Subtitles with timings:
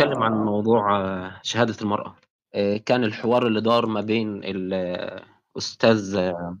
[0.00, 2.16] نتكلم عن موضوع آه، شهادة المرأة.
[2.54, 6.58] آه، كان الحوار اللي دار ما بين الأستاذ آه،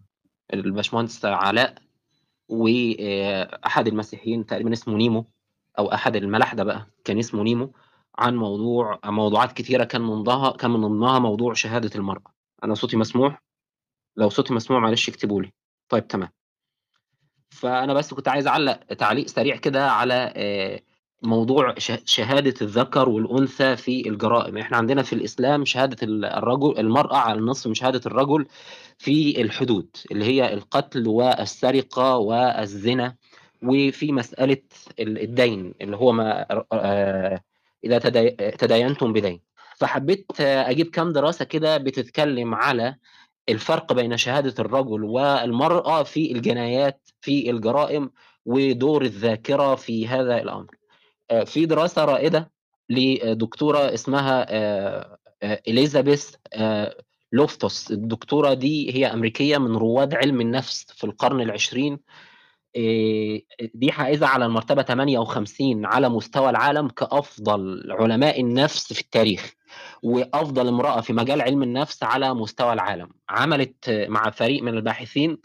[0.54, 1.74] الباشمهندس علاء
[2.48, 5.26] وأحد المسيحيين تقريبا اسمه نيمو
[5.78, 7.72] أو أحد الملاحدة بقى كان اسمه نيمو
[8.18, 12.32] عن موضوع موضوعات كتيرة كان من ضمنها كان من ضمنها موضوع شهادة المرأة.
[12.64, 13.38] أنا صوتي مسموع
[14.16, 15.52] لو صوتي مسموع معلش اكتبوا لي.
[15.88, 16.28] طيب تمام.
[17.50, 20.32] فأنا بس كنت عايز أعلق تعليق سريع كده على
[21.22, 21.74] موضوع
[22.04, 24.58] شهادة الذكر والأنثى في الجرائم.
[24.58, 25.96] إحنا عندنا في الإسلام شهادة
[26.38, 28.46] الرجل المرأة على النصف من شهادة الرجل
[28.98, 33.16] في الحدود اللي هي القتل والسرقة والزنا
[33.62, 34.62] وفي مسألة
[35.00, 37.40] الدين اللي هو ما آه،
[37.84, 37.98] إذا
[38.58, 39.40] تداينتم بدين.
[39.76, 42.96] فحبيت أجيب كام دراسة كده بتتكلم على
[43.48, 48.10] الفرق بين شهادة الرجل والمرأة في الجنايات في الجرائم
[48.46, 50.77] ودور الذاكرة في هذا الأمر.
[51.44, 52.50] في دراسة رائدة
[52.90, 56.34] لدكتورة اسمها آه، آه، إليزابيث
[57.32, 57.90] لوفتوس.
[57.90, 61.98] الدكتورة دي هي أمريكية من رواد علم النفس في القرن العشرين.
[63.74, 69.52] دي حائزة على المرتبة 58 على مستوى العالم كأفضل علماء النفس في التاريخ
[70.02, 73.08] وأفضل امرأة في مجال علم النفس على مستوى العالم.
[73.28, 75.38] عملت مع فريق من الباحثين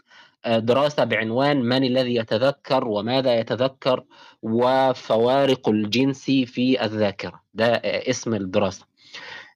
[0.46, 4.04] دراسة بعنوان من الذي يتذكر وماذا يتذكر
[4.42, 7.42] وفوارق الجنس في الذاكرة.
[7.54, 8.86] ده اسم الدراسة.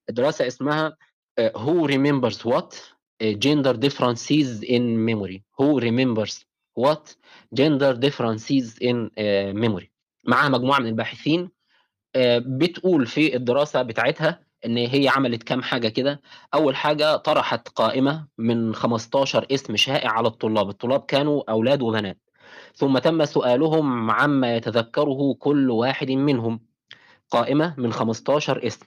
[0.09, 0.97] الدراسة اسمها
[1.41, 2.75] Who remembers what?
[3.23, 5.43] gender differences in memory.
[5.59, 7.15] Who remembers what?
[7.55, 9.11] gender differences in
[9.55, 9.91] memory.
[10.25, 11.51] معها مجموعة من الباحثين
[12.39, 16.21] بتقول في الدراسة بتاعتها إن هي عملت كام حاجة كده.
[16.55, 20.69] أول حاجة طرحت قائمة من 15 اسم شائع على الطلاب.
[20.69, 22.19] الطلاب كانوا أولاد وبنات.
[22.75, 26.61] ثم تم سؤالهم عما يتذكره كل واحد منهم.
[27.31, 28.87] قائمة من 15 اسم.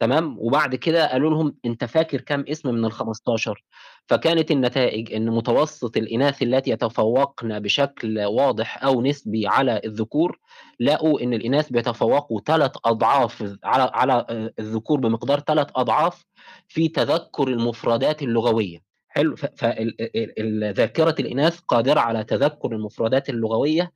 [0.00, 3.64] تمام؟ وبعد كده قالوا لهم أنت فاكر كم اسم من ال 15
[4.06, 10.38] فكانت النتائج إن متوسط الإناث التي يتفوقن بشكل واضح أو نسبي على الذكور
[10.80, 14.24] لقوا إن الإناث بيتفوقوا ثلاث أضعاف على على
[14.58, 16.24] الذكور بمقدار ثلاث أضعاف
[16.68, 18.78] في تذكر المفردات اللغوية.
[19.08, 23.92] حلو؟ فذاكره الإناث قادرة على تذكر المفردات اللغوية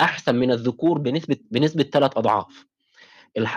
[0.00, 2.66] أحسن من الذكور بنسبة بنسبة ثلاث أضعاف.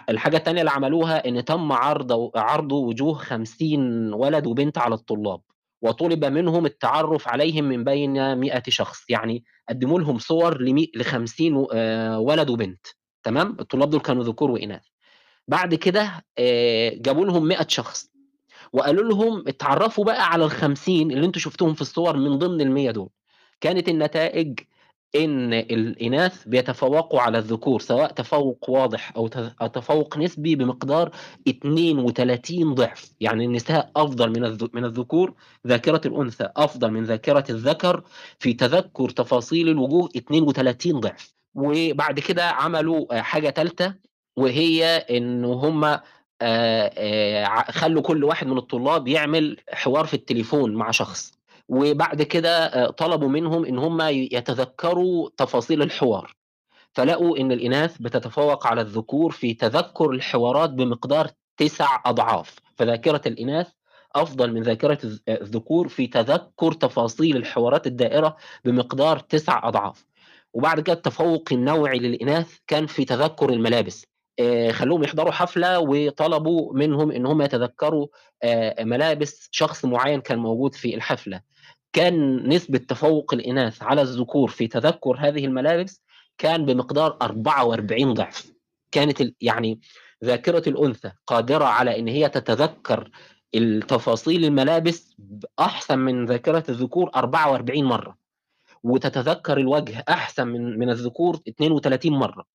[0.09, 5.41] الحاجة الثانية اللي عملوها إن تم عرض عرض وجوه 50 ولد وبنت على الطلاب
[5.81, 10.61] وطلب منهم التعرف عليهم من بين 100 شخص يعني قدموا لهم صور
[10.95, 12.87] ل 50 آه، ولد وبنت
[13.23, 14.83] تمام؟ الطلاب دول كانوا ذكور وإناث.
[15.47, 18.11] بعد كده آه، جابوا لهم 100 شخص
[18.73, 22.71] وقالوا لهم اتعرفوا بقى على ال 50 اللي أنتم شفتوهم في الصور من ضمن ال
[22.71, 23.09] 100 دول.
[23.61, 24.59] كانت النتائج
[25.15, 29.13] إن الإناث بيتفوقوا على الذكور سواء تفوق واضح
[29.61, 31.11] أو تفوق نسبي بمقدار
[31.47, 33.11] 32 ضعف.
[33.19, 35.33] يعني النساء أفضل من من الذكور
[35.67, 38.03] ذاكرة الأنثى أفضل من ذاكرة الذكر.
[38.39, 41.33] في تذكر تفاصيل الوجوه 32 ضعف.
[41.55, 43.95] وبعد كده عملوا حاجة ثالثه
[44.37, 45.99] وهي إن هم
[47.69, 51.40] خلوا كل واحد من الطلاب يعمل حوار في التليفون مع شخص.
[51.71, 56.35] وبعد كده آه، طلبوا منهم إن هم يتذكروا تفاصيل الحوار.
[56.93, 62.55] فلقوا إن الإناث بتتفوق على الذكور في تذكر الحوارات بمقدار تسع أضعاف.
[62.75, 63.67] فذاكرة الإناث
[64.15, 64.97] أفضل من ذاكرة
[65.29, 70.05] الذكور في تذكر تفاصيل الحوارات الدائرة بمقدار تسع أضعاف.
[70.53, 74.05] وبعد كده التفوق النوعي للإناث كان في تذكر الملابس.
[74.05, 74.10] آه،
[74.71, 78.07] خلوهم يحضروا حفلة وطلبوا منهم إن هم يتذكروا
[78.43, 81.41] آه، ملابس شخص معين كان موجود في الحفلة.
[81.93, 86.01] كان نسبة تفوق الإناث على الذكور في تذكر هذه الملابس
[86.37, 88.51] كان بمقدار 44 ضعف.
[88.91, 89.79] كانت يعني
[90.23, 93.09] ذاكرة الأنثى قادرة على أن هي تتذكر
[93.55, 95.15] التفاصيل الملابس
[95.59, 98.17] أحسن من ذاكرة الذكور 44 مرة
[98.83, 102.45] وتتذكر الوجه أحسن من من الذكور 32 مرة.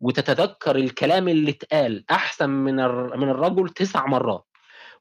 [0.00, 2.74] وتتذكر الكلام اللي اتقال أحسن من
[3.18, 4.46] من الرجل تسع مرات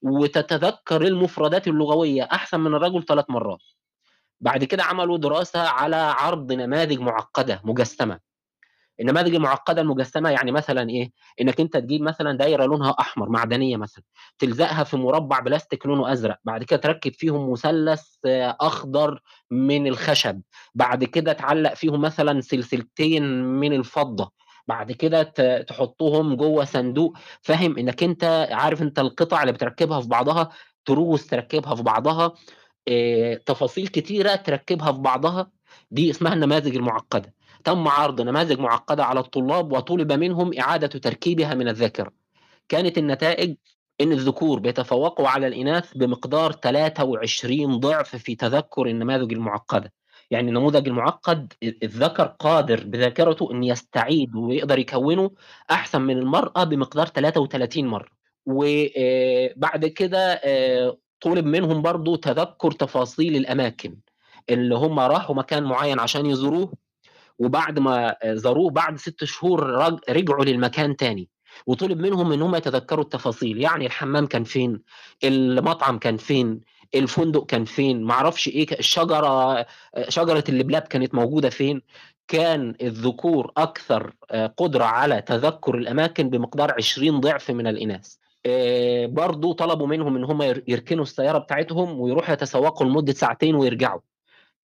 [0.01, 3.59] وتتذكر المفردات اللغوية أحسن من الرجل ثلاث مرات.
[4.42, 8.19] بعد كده عملوا دراسة على عرض نماذج معقدة مجسمة.
[9.00, 11.12] النماذج المعقدة المجسمة يعني مثلا إيه؟
[11.42, 14.03] إنك أنت تجيب مثلا دايرة لونها أحمر معدنية مثلا
[14.39, 19.19] تلزقها في مربع بلاستيك لونه أزرق بعد كده تركب فيهم مثلث آه، أخضر
[19.51, 20.42] من الخشب
[20.75, 24.31] بعد كده تعلق فيهم مثلا سلسلتين من الفضة.
[24.67, 25.23] بعد كده
[25.62, 30.50] تحطهم جوه صندوق فاهم إنك أنت عارف أنت القطع اللي بتركبها في بعضها
[30.85, 32.33] تروس تركبها في بعضها
[32.88, 35.51] إيه تفاصيل كتيرة تركبها في بعضها
[35.91, 37.33] دي اسمها النماذج المعقدة.
[37.63, 42.11] تم عرض نماذج معقدة على الطلاب وطلب منهم إعادة تركيبها من الذاكرة.
[42.69, 43.56] كانت النتائج
[44.01, 49.94] إن الذكور بيتفوقوا على الإناث بمقدار 23 ضعف في تذكُّر النماذج المُعقّدة،
[50.31, 55.31] يعني النموذج المُعقّد ال الذكر قادر بذاكرته إن يستعيد ويقدر يكوّنه
[55.72, 58.10] أحسن من المرأة بمقدار 33 مرّة،
[58.45, 63.98] وآآ بعد كده آآ طُلب منهم برضه تذكُّر تفاصيل الأماكن،
[64.50, 66.74] اللي هم راحوا مكان معيّن عشان يزوروه،
[67.39, 71.30] وبعد ما زاروه بعد 6 شهور رج رجعوا للمكان تاني،
[71.68, 74.81] وطُلب منهم إن هم يتذكّروا التفاصيل، يعني الحمّام كان فين،
[75.24, 76.62] المطعم كان فين،
[76.95, 78.03] الفندق كان فين،
[78.65, 79.65] ك الشجرة آآ
[80.09, 81.81] شجرة اللبلاب كانت موجودة فين،
[82.27, 88.15] كان الذكور أكثر آآ قدرة على تذكُّر الأماكن بمقدار 20 ضِعف من الإناث.
[88.45, 94.01] آآ برضه طلبوا منهم إن هم ير يركنوا السيارة بتاعتهم ويروحوا يتسوّقوا لمدة ساعتين ويرجعوا،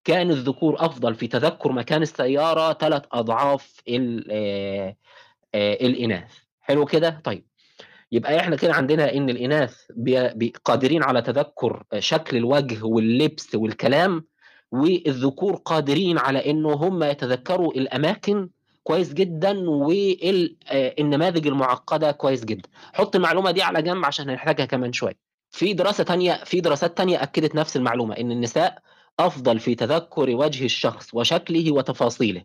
[0.06, 4.96] كان الذكور أفضل في تذكُّر مكان السيارة 3 أضعاف ال آآ
[5.56, 7.46] آآ الإناث، حلو كده؟ طيب،
[8.12, 9.12] يبقى إحنا كده عندنا
[9.90, 14.26] بي بي قادرين على تذكُّر شكل الوجه واللبس والكلام،
[14.72, 18.50] والذكور قادرين على إنه هم يتذكّروا الأماكن
[18.84, 22.70] كويس جدًا وال آآ النماذج المُعقّدة كويس جدًا.
[22.94, 25.16] حُط المعلومة دي على جنب عشان هنحتاجها كمان شوية.
[25.52, 28.78] في دراسة تانية في دراسات تانية أكّدت نفس المعلومة، إن النساء
[29.20, 32.42] أفضل في تذكُّر وجه الشخص وشكله وتفاصيله،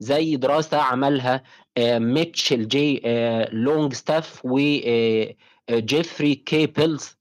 [0.00, 1.42] زي دراسة عملها
[1.78, 5.34] ميتشل جي آآ لونجستاف و آآ
[5.70, 7.16] جيفري كي بيلز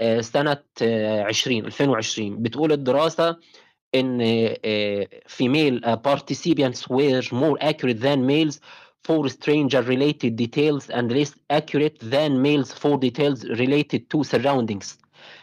[0.00, 3.36] آآ سنة 20 2020 بتقول الدراسة
[3.94, 4.20] إن
[4.64, 8.60] آآ female participants were more accurate than males
[9.06, 14.98] for stranger related details and less accurate than males for details related to surroundings.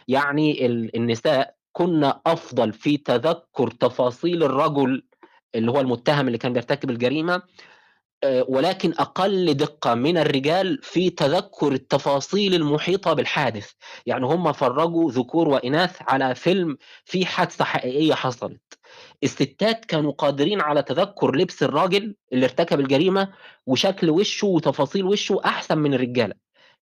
[0.08, 5.02] يعني ال النساء كُنّ أفضل في تذكُّر تفاصيل الرجل
[5.54, 7.42] اللي هو المتهم اللي كان بيرتكب الجريمة،
[8.24, 13.70] آآ ولكن أقل دقة من الرجال في تذكُّر التفاصيل المحيطة بالحادث،
[14.06, 18.78] يعني هم فرّجوا ذكور وإناث على فيلم فيه حادثة حقيقية حصلت،
[19.22, 23.32] الستات كانوا قادرين على تذكُّر لبس الراجل اللي ارتكب الجريمة
[23.66, 26.34] وشكل وشه وتفاصيل وشه أحسن من الرجالة،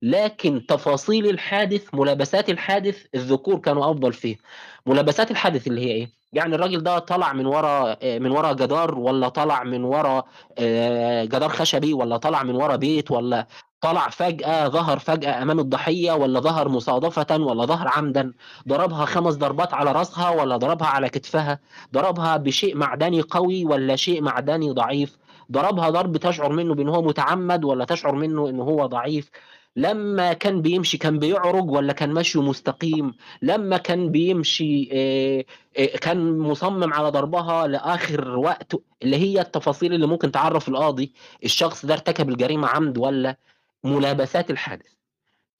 [0.03, 4.39] لكن تفاصيل الحادث، ملابسات الحادث، الذكور كانوا أفضل فيها.
[4.87, 8.99] ملابسات الحادث اللي هي إيه؟ يعني الراجل ده طلع من ورا آآ من ورا جدار
[8.99, 10.23] والّا طلع من ورا
[10.59, 13.47] آآ جدار خشبي والّا طلع من ورا بيت والّا
[13.81, 18.33] طلع فجأة ظهر فجأة أمام الضحية والّا ظهر مصادفةً والّا ظهر عمدًا،
[18.69, 21.59] ضربها 5 ضربات على راسها والّا ضربها على كتفها،
[21.95, 25.19] ضربها بشيء معدني قوي والّا شيء معدني ضعيف،
[25.53, 29.31] ضربها ضرب تشعر منه بإن هو متعمد والّا تشعر منه إن هو ضعيف،
[29.77, 35.45] لمّا كان بيمشي كان بيعرج والّا كان مشيه مستقيم، لمّا كان بيمشي آآ
[35.79, 38.73] آآ كان مصمم على ضربها لآخر وقت،
[39.03, 41.13] اللي هي التفاصيل اللي ممكن تعرّف القاضي
[41.45, 43.37] الشخص ده ارتكب الجريمة عمد والّا
[43.85, 44.87] ملابسات الحادث.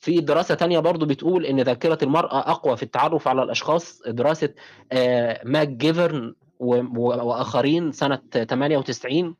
[0.01, 4.55] في دراسة تانية برضه بتقول إن ذاكرة المرأة أقوى في التعرُّف على الأشخاص، دراسة
[4.93, 8.17] آآ ماك جيفرن وآخرين سنة
[8.49, 9.35] 98 آآ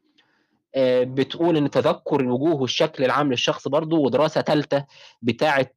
[1.05, 4.85] بتقول إن تذكُّر الوجوه والشكل العام للشخص برضه، ودراسة تالتة
[5.23, 5.71] بتاعة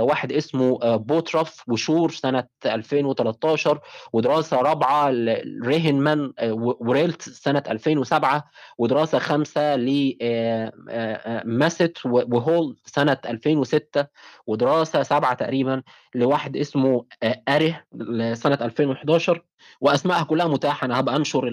[0.00, 3.80] واحد اسمه آآ بوتراف وشور سنة 2013
[4.12, 8.44] ودراسة رابعة ل ريهنمان آآ و وريلتز سنة 2007
[8.78, 14.06] ودراسة خامسة ل آآ آآ ماسيت و وهول سنة 2006
[14.46, 15.82] ودراسة سابعة تقريبًا
[16.14, 17.06] لواحد اسمه
[17.48, 19.42] أريه لسنة 2011
[19.80, 21.48] وأسمائها كلّها متاحة، أنا هابقى أنشر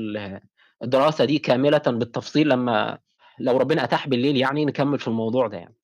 [0.82, 2.98] ال الدراسة دي كاملةً بالتفصيل لمّا
[3.40, 5.76] لو ربنا أتاح بالليل يعني نكمّل في الموضوع ده يعني.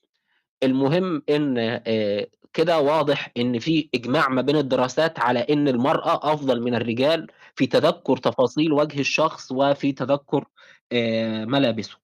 [0.64, 6.62] المهم إن آآ كده واضح إن في إجماع ما بين الدراسات على إن المرأة أفضل
[6.62, 10.46] من الرجال في تذكُّر تفاصيل وجه الشخص وفي تذكُّر
[10.92, 11.98] آآ ملابسه،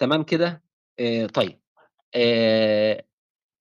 [0.00, 0.62] تمام كده؟
[1.00, 1.60] آآ طيب،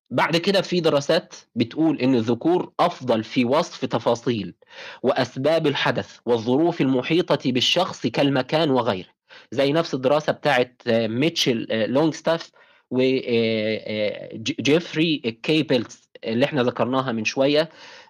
[0.10, 4.56] بعد كده في دراسات بتقول إن الذكور أفضل في وصف تفاصيل
[5.04, 9.10] وأسباب الحدث والظروف المحيطة بالشخص كالمكان وغيره،
[9.52, 12.52] زي نفس الدراسة بتاعة ميتشل آآ لونجستاف
[12.92, 17.70] و آآ آآ ج جيفري كي بيلز اللي إحنا ذكرناها من شوية،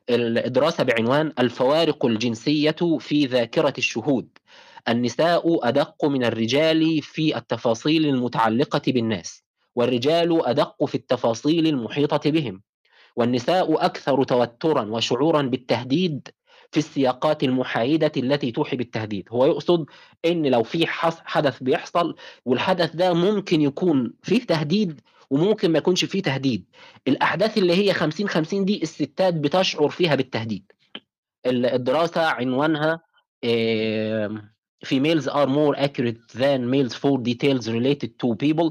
[0.09, 4.27] ال الدراسة بعنوان الفوارق الجنسية في ذاكرة الشهود،
[4.89, 9.44] النساء أدق من الرجال في التفاصيل المتعلقة بالناس،
[9.75, 12.61] والرجال أدق في التفاصيل المحيطة بهم،
[13.15, 16.27] والنساء أكثر توترًا وشعورًا بالتهديد
[16.71, 19.85] في السياقات المحايدة التي توحي بالتهديد، هو يقصد
[20.25, 20.87] إن لو في
[21.25, 22.15] حدث بيحصل
[22.45, 26.65] والحدث ده ممكن يكون فيه تهديد وممكن ما يكونش فيه تهديد،
[27.07, 30.71] الأحداث اللي هي 50، 50 دي الستات بتشعر فيها بالتهديد.
[31.45, 33.01] ال الدراسة عنوانها
[34.85, 38.69] females are more accurate than males for details related to people.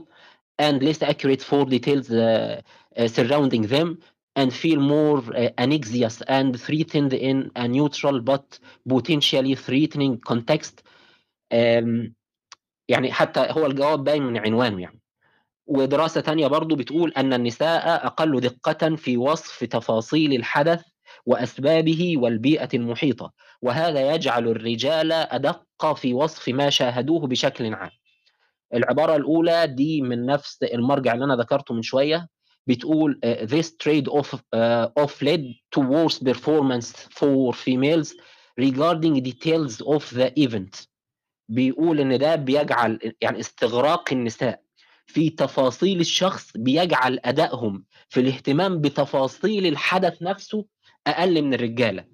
[0.59, 2.61] And less accurate for details uh,
[2.97, 3.99] uh, surrounding them
[4.37, 8.59] and feel more uh, anxious and threatened in a neutral but
[8.89, 10.83] potentially threatening context.
[11.51, 12.15] Um,
[12.89, 15.01] يعني حتى هو الجواب باين من عنوانه يعني.
[15.67, 20.83] ودراسة تانية برضو بتقول أن النساء أقل دقة في وصف تفاصيل الحدث
[21.27, 23.33] وأسبابه والبيئة المحيطة
[23.63, 27.91] وهذا يجعل الرجال أدق في وصف ما شاهدوه بشكل عام.
[28.75, 32.29] العبارة الأولى دي من نفس المرجع اللي أنا ذكرته من شوية
[32.67, 35.43] بتقول uh, this trade off uh, off led
[35.77, 38.15] to worse performance for females
[38.61, 40.87] regarding details of the event.
[41.49, 44.61] بيقول إن ده بيجعل يعني استغراق النساء.
[45.07, 50.65] في تفاصيل الشخص بيجعل أدائهم في الاهتمام بتفاصيل الحدث نفسه
[51.07, 52.05] أقل من الرجالة.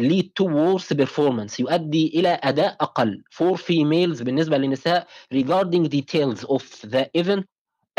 [0.00, 6.62] Lead to worse performance يؤدي إلى اداء أقل for females بالنسبة للنساء regarding details of
[6.90, 7.44] the event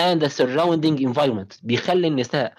[0.01, 2.53] and the surrounding environment بيخلي النساء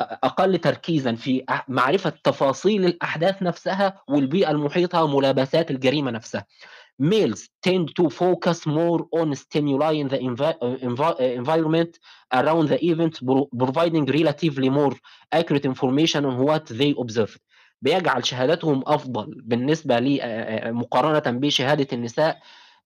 [0.00, 6.46] أقل تركيزا في معرفه تفاصيل الاحداث نفسها والبيئه المحيطه وملابسات الجريمه نفسها
[7.02, 11.98] males tend to focus more on stimuli in the envi- envi- environment
[12.32, 13.14] around the event
[13.58, 14.94] providing relatively more
[15.32, 17.40] accurate information on what they observed
[17.82, 20.20] بيجعل شهادتهم أفضل بالنسبة لي
[20.64, 22.40] مقارنة بشهادة النساء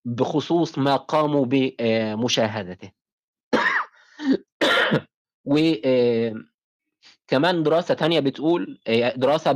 [0.05, 2.91] بخصوص ما قاموا بمشاهدته.
[5.45, 6.43] وكمان
[7.63, 8.81] دراسة تانية بتقول
[9.17, 9.53] دراسة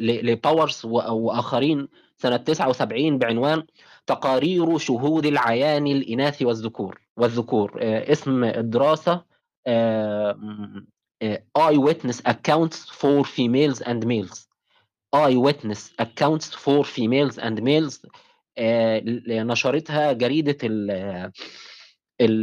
[0.00, 3.66] لباورز وآخرين سنة 79 بعنوان
[4.06, 7.78] تقارير شهود العيان الإناث والذكور والذكور.
[7.82, 9.30] اسم الدراسة
[11.58, 14.49] Eye Witness Accounts for Females and Males.
[15.16, 18.06] Witness Accounts for Females and Males.
[19.28, 20.58] نشرتها جريدة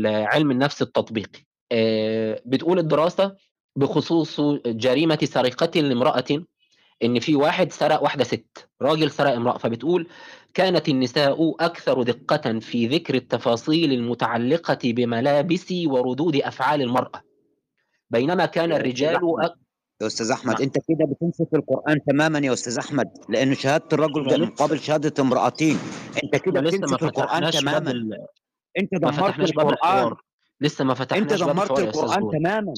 [0.05, 1.39] علم النفس التطبيقي.
[2.45, 3.35] بتقول الدراسة
[3.75, 6.43] بخصوص جريمة سرقة لامرأة
[7.03, 9.57] إن في واحد سرق واحدة ست راجل سرق امرأة.
[9.57, 10.07] فبتقول
[10.53, 17.21] كانت النساء أكثر دقة في ذكر التفاصيل المتعلقة بملابس وردود أفعال المرأة.
[18.09, 19.53] بينما كان الرجال أك...
[20.01, 24.37] يا أستاذ أحمد أنت كده بتنسف القرآن تماما يا أستاذ أحمد لأن شهادة الرجل ده
[24.37, 25.79] مقابل شهادة امرأتين.
[26.23, 28.17] أنت كده بتنسف القرآن تماما.
[28.79, 30.15] أنت دمرت القرآن.
[30.61, 32.31] لسه ما فتحناش أنت دمرت القرآن.
[32.31, 32.73] تماما.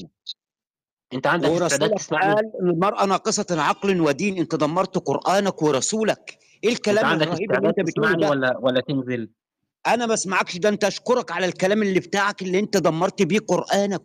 [1.12, 4.38] أنت عندك استعداد تسمعني قال المرأة ناقصة عقل ودين.
[4.38, 6.38] أنت دمرت قرآنك ورسولك.
[6.64, 9.30] إيه أنت الكلام عندك الرهيب اللي استعداد أنت تسمعني ولا ولا تنزل؟
[9.86, 10.68] أنا ما أسمعكش ده.
[10.68, 14.02] أنت أشكرك على الكلام اللي بتاعك اللي أنت دمرت بيه قرآنك.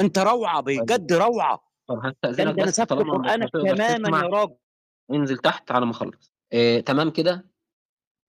[0.00, 1.67] أنت روعة بجد روعة.
[1.88, 4.54] طب ده هستأذنك بس طالما هتقدر تماما يا راجل.
[5.10, 7.46] انزل تحت على ما اخلص آه، تمام كده؟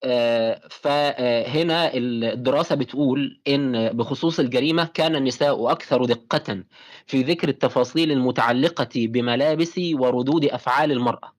[0.03, 6.63] آه، فهنا الدراسة بتقول إن بخصوص الجريمة كان النساء أكثر دقة
[7.05, 11.35] في ذكر التفاصيل المتعلقة بملابس وردود أفعال المرأة.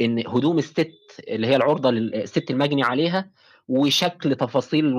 [0.00, 3.30] إن هدوم الست اللي هي العرضة للست المجني عليها
[3.68, 4.94] وشكل تفاصيل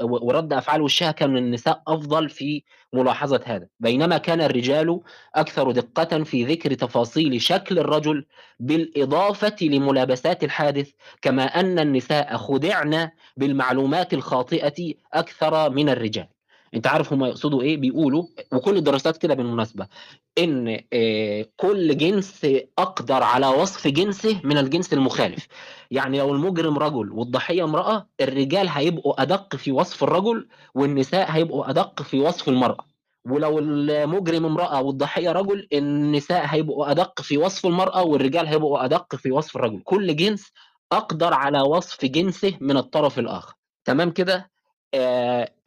[0.00, 2.62] ورد أفعال وشها كان النساء أفضل في
[2.92, 3.66] ملاحظة هذا.
[3.80, 5.00] بينما كان الرجال
[5.34, 8.26] أكثر دقة في ذكر تفاصيل شكل الرجل
[8.60, 10.90] بالإضافة لملابسات الحادث
[11.22, 16.33] كما أن النساء خدعن بالمعلومات الخاطئة أكثر من الرجال.
[16.74, 19.86] انت عارف هم يقصدوا إيه؟ بيقولوا وكل الدراسات كده بالمناسبة
[20.38, 22.46] إن آه، كل جنس
[22.78, 25.46] أقدر على وصف جنسه من الجنس المخالف.
[25.90, 32.02] يعني لو المجرم رجل والضحية امرأة الرجال هيبقوا أدق في وصف الرجل والنساء هيبقوا أدق
[32.02, 32.86] في وصف المرأة.
[33.26, 39.30] ولو المجرم امرأة والضحية رجل النساء هيبقوا أدق في وصف المرأة والرجال هيبقوا أدق في
[39.32, 39.80] وصف الرجل.
[39.84, 40.52] كل جنس
[40.92, 43.54] أقدر على وصف جنسه من الطرف الآخر.
[43.84, 44.53] تمام كده؟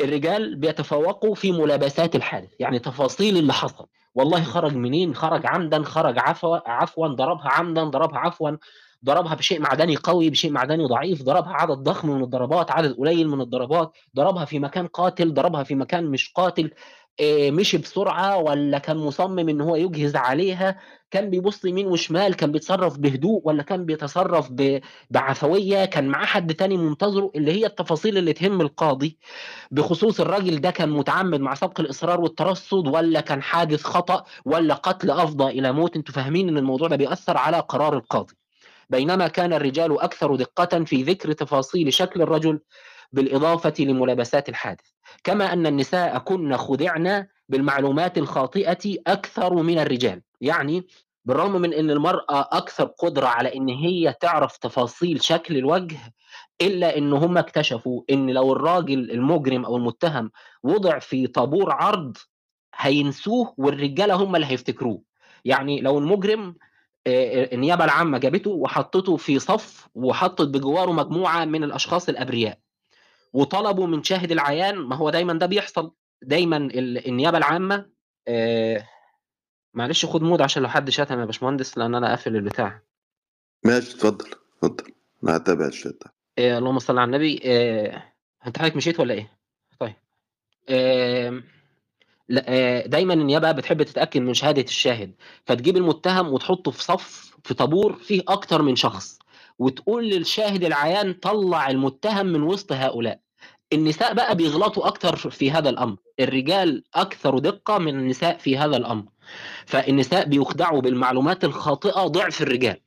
[0.02, 3.86] الرجال بيتفوقوا في ملابسات الحادث يعني تفاصيل اللي حصل.
[4.16, 8.52] والله خرج منين؟ خرج عمدا خرج عفوا عفوا ضربها عمدا ضربها عفوا
[9.06, 13.42] ضربها بشيء معدني قوي بشيء معدني ضعيف ضربها عدد ضخم من الضربات عدد قليل من
[13.42, 16.72] الضربات ضربها في مكان قاتل ضربها في مكان مش قاتل.
[17.52, 20.80] مشي بسرعة ولا كان مصمم إن هو يجهز عليها؟
[21.12, 26.54] كان بيبص يمين وشمال كان بيتصرف بهدوء ولا كان بيتصرف ب- بعفوية؟ كان معاه حد
[26.54, 29.18] تاني منتظره اللي هي التفاصيل اللي تهم القاضي.
[29.72, 35.12] بخصوص الراجل ده كان متعمد مع سبق الإصرار والترصد ولا كان حادث خطأ ولا قتل
[35.12, 38.34] افضى إلى موت؟ أنتوا فاهمين إن الموضوع ده بيأثر على قرار القاضي.
[38.90, 42.60] بينما كان الرجال أكثر دقة في ذكر تفاصيل شكل الرجل
[43.12, 44.86] بالإضافة لملابسات الحادث.
[45.24, 50.22] كما أن النساء كن خدعن بالمعلومات الخاطئة أكثر من الرجال.
[50.42, 50.88] يعني
[51.26, 55.98] بالرغم من إن المرأة أكثر قدرة على إن هي تعرف تفاصيل شكل الوجه،
[56.62, 60.32] إلا إن هم اكتشفوا إن لو الراجل المجرم أو المتهم
[60.64, 62.18] وُضع في طابور عرض،
[62.76, 65.02] هينسوه والرجالة هم اللي هيفتكروه.
[65.46, 66.56] يعني لو المجرم
[67.08, 72.60] آآ النيابة العامة جابته وحطّته في صف وحطّت بجواره مجموعة من الأشخاص الأبرياء،
[73.38, 75.92] وطلبوا من شاهد العيان ما هو دايمًا ده بيحصل،
[76.22, 77.86] دايمًا ال النيابة العامة
[78.28, 78.84] آآ
[79.74, 82.82] معلش خُد مود عشان لو حد شتم يا باشمهندس، لإن أنا قافل البتاع.
[83.66, 84.30] ماشي اتفضل،
[84.64, 84.92] اتفضل،
[85.24, 86.14] أنا هاتابع الchat ده.
[86.40, 88.02] آآ اللهم صل على النبي، آآ
[88.48, 89.38] أنت حضرتك مشيت والّا إيه؟
[89.80, 89.94] طيب.
[92.86, 95.16] دايمًا النيابة بتحب تتأكد من شهادة الشاهد،
[95.46, 99.20] فتجيب المتهم وتحطّه في صف في طابور فيه أكتر من شخص،
[99.60, 103.27] وتقول للشاهد العيان طلّع المتهم من وسط هؤلاء.
[103.74, 109.04] النساء بقى بيغلطوا أكتر في هذا الأمر، الرجال أكثر دقة من النساء في هذا الأمر.
[109.66, 112.78] فالنساء بيُخدعوا بالمعلومات الخاطئة ضِعف الرجال.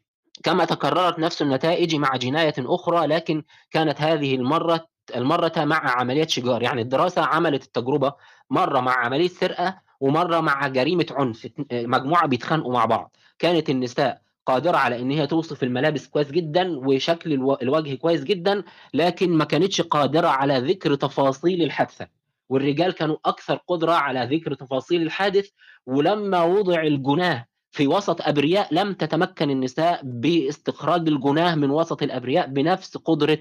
[0.42, 6.62] كما تكررت نفس النتائج مع جناية أخرى، لكن كانت هذه المرة المرة مع عملية شِجار،
[6.62, 8.12] يعني الدراسة عملت التجربة
[8.50, 13.16] مرّة مع عملية سرقة، ومرّة مع جريمة عنف، ات مجموعة بيتخانقوا مع بعض.
[13.38, 18.64] كانت النساء قادرة على إن هي توصف الملابس كويس جدًا، وشكل ألو الوجه كويس جدًا،
[18.94, 22.08] لكن ما كانتش قادرة على ذكر تفاصيل الحادثة،
[22.48, 25.48] والرجال كانوا أكثر قدرة على ذكر تفاصيل الحادث،
[25.86, 32.96] ولمّا وُضع الجُناة في وسط أبرياء، لم تتمكن النساء باستخراج الجُناة من وسط الأبرياء بنفس
[32.96, 33.38] قدرة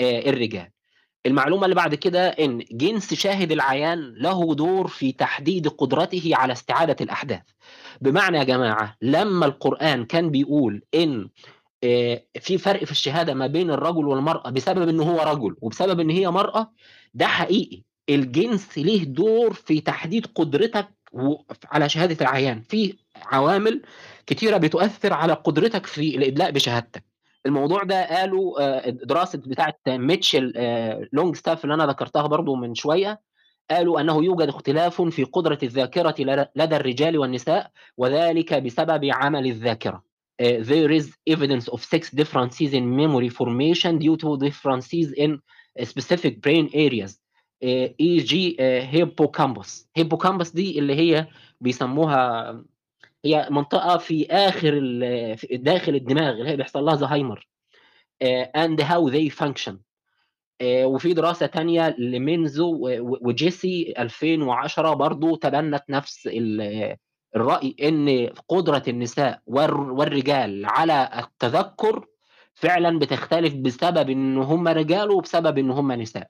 [0.00, 0.70] آآ الرجال.
[1.26, 6.96] المعلومة اللي بعد كده إن جنس شاهد العيان له دور في تحديد قدرته على استعادة
[7.00, 7.42] الأحداث.
[8.00, 11.28] بمعنى يا جماعة لمّا القرآن كان بيقول إن
[11.84, 16.10] آآ في فرق في الشهادة ما بين الرجل والمرأة بسبب إن هو رجل وبسبب إن
[16.10, 16.72] هي مرأة،
[17.14, 17.82] ده حقيقي.
[18.08, 20.88] الجنس ليه دور في تحديد قدرتك
[21.64, 22.62] على شهادة العيان.
[22.62, 23.82] في عوامل
[24.26, 27.11] كتيرة بتؤثر على قدرتك في الإدلاء بشهادتك.
[27.46, 33.20] الموضوع ده قالوا آآ دراسة بتاعة ميتشل آآ لونجستاف اللي أنا ذكرتها برضه من شوية،
[33.70, 40.02] قالوا أنه يوجد اختلاف في قدرة الذاكرة لد لدى الرجال والنساء، وذلك بسبب عمل الذاكرة.
[40.40, 45.38] آآ there is evidence of sex differences in memory formation due to differences in
[45.82, 47.18] specific brain areas
[48.00, 48.56] e.g.
[48.92, 49.86] hippocampus.
[49.98, 51.26] hippocampus دي اللي هي
[51.60, 52.64] بيسموها
[53.24, 54.26] هي منطقة في
[55.36, 57.48] في داخل الدماغ اللي هي بيحصل لها زهايمر.
[58.80, 59.74] how they function.
[60.60, 66.96] آآ وفي دراسة تانية لمينزو وجيسي 2010 برضه تبنت نفس ال
[67.36, 72.06] الرأي إن قدرة النساء والر والرجال على التذكُّر
[72.54, 76.28] فعلًا بتختلف بسبب إن هم رجال وبسبب إن هم نساء.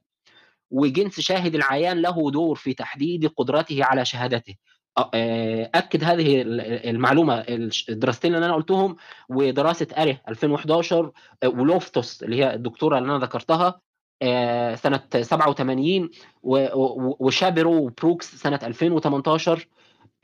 [0.71, 4.55] وجنس شاهد العيان له دور في تحديد قدرته على شهادته.
[4.99, 8.97] أ آآ أكد هذه ال المعلومة الش الدراستين اللي أنا قُلتهم،
[9.29, 11.13] ودراسة أري 2011
[11.45, 13.81] ولوفتوس اللي هي الدكتورة اللي أنا ذكرتها
[14.23, 16.11] آآ سنة 87
[16.43, 19.69] و و وشابيرو وبروكس سنة 2018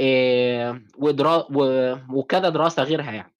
[0.00, 3.34] آآ ودرا و وكذا دراسة غيرها يعني.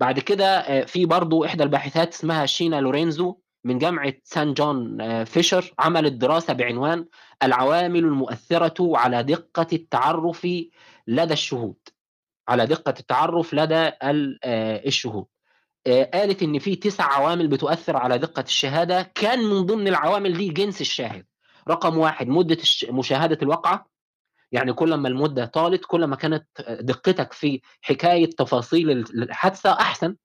[0.00, 6.12] بعد كده في برضه إحدى الباحثات اسمها شينا لورينزو من جامعة سان جون فيشر عملت
[6.12, 7.06] دراسة بعنوان
[7.42, 10.46] العوامل المؤثرة على دقة التعرُّف
[11.06, 11.76] لدى الشهود.
[12.48, 15.26] على دقة التعرُّف لدى آآ الشهود.
[15.86, 20.48] آآ قالت إن في 9 عوامل بتؤثر على دقة الشهادة، كان من ضمن العوامل دي
[20.48, 21.26] جنس الشاهد.
[21.68, 22.58] رقم 1 مدة
[22.90, 23.86] مشاهدة الواقعة،
[24.52, 26.46] يعني كل أمّا المدة طالت كل ما كانت
[26.80, 30.16] دقتك في حكاية تفاصيل ال الحادثة أحسن.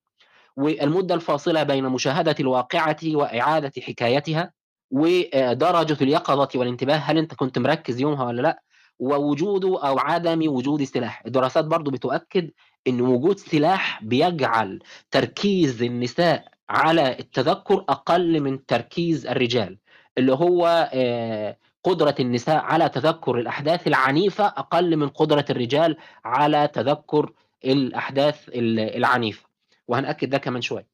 [0.57, 4.51] والمدة الفاصلة بين مشاهدة الواقعة وإعادة حكايتها،
[4.91, 8.61] ودرجة اليقظة والانتباه، هل أنت كنت مركّز يومها والّا لأ،
[8.99, 11.23] ووجود أو عدم وجود سلاح.
[11.25, 12.51] الدراسات برضه بتؤكد
[12.87, 14.79] إن وجود سلاح بيجعل
[15.11, 19.77] تركيز النساء على التذكُّر أقل من تركيز الرجال،
[20.17, 27.31] اللي هو آآ قدرة النساء على تذكُّر الأحداث العنيفة أقل من قدرة الرجال على تذكُّر
[27.65, 29.45] الأحداث ال العنيفة،
[29.87, 30.87] وهنأكد ده كمان شوية.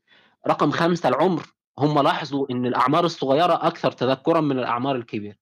[0.48, 1.44] رقم 5 العُمر،
[1.80, 5.36] هم لاحظوا إن الأعمار الصغيرة أكثر تذكُّرًا من الأعمار الكبيرة.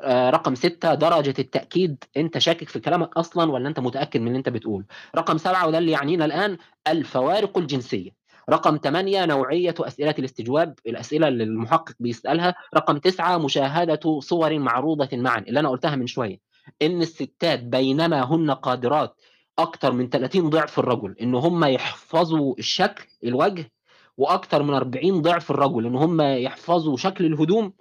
[0.00, 4.38] آآ رقم 6 درجة التأكيد، أنت شاكك في كلامك أصلًا والّا أنت متأكد من اللي
[4.38, 4.84] أنت بتقوله.
[5.16, 6.58] رقم 7 وده اللي يعنينا الآن،
[6.88, 8.10] الفوارق الجنسية.
[8.50, 12.54] رقم 8 نوعية أسئلة الاستجواب، الأسئلة اللي المحقق بيسألها.
[12.76, 16.38] رقم 9 مشاهدة صور معروضة معًا، اللي أنا قُلتها من شوية،
[16.82, 19.16] إن الستات بينما هن قادرات
[19.62, 23.72] أكتر من 30 ضِعف الرجل إن هم يحفظوا الشكل، الوجه،
[24.16, 27.72] وأكتر من 40 ضِعف الرجل إن هم يحفظوا شكل الهدوم،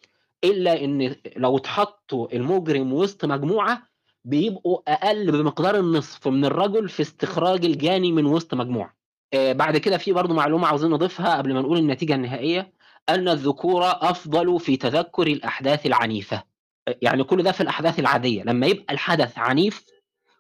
[0.44, 3.84] إلا إن لو اتحطّوا المجرم وسط مجموعة،
[4.26, 8.94] بيبقوا أقل بمقدار النصف من الرجل في استخراج الجاني من وسط مجموعة.
[9.34, 12.74] آه، بعد كده في برضه معلومة عاوزين نضيفها قبل ما نقول النتيجة النهائية
[13.10, 16.44] أن الذكور أفضل في تذكر الأحداث العنيفة
[16.88, 19.86] آه، يعني كل ده في الأحداث العادية لما يبقى الحدث عنيف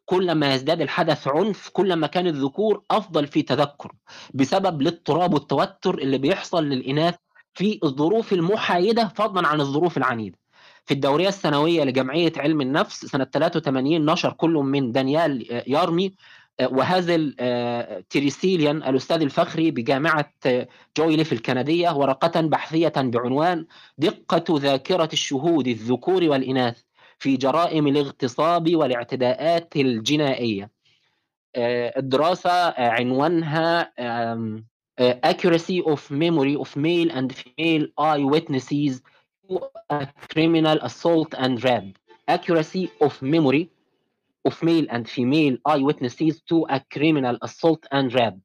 [0.09, 3.91] كل ما يزداد الحدث عنف كل ما كان الذكور أفضل في تذكر
[4.33, 7.15] بسبب الاضطراب والتوتر اللي بيحصل للإناث
[7.53, 10.37] في الظروف المحايدة فضلا عن الظروف العنيدة.
[10.85, 16.15] في الدورية السنوية لجمعية علم النفس سنة 83 نشر كل من دانيال آه، يارمي
[16.61, 17.35] وهازل
[18.09, 20.33] تريسيليان الأستاذ الفخري بجامعة
[20.97, 23.65] جويلي الكندية ورقة بحثية بعنوان
[23.97, 26.88] دقة ذاكرة الشهود الذكور والإناث.
[27.19, 30.71] في جرائم الاغتصاب والاعتداءات الجنائية
[31.97, 33.91] الدراسة عنوانها
[35.31, 39.01] Accuracy of Memory of Male and Female Eyewitnesses
[39.47, 43.69] to a Criminal Assault and Rape Accuracy of Memory
[44.47, 48.39] of male and female eyewitnesses to a criminal assault and rape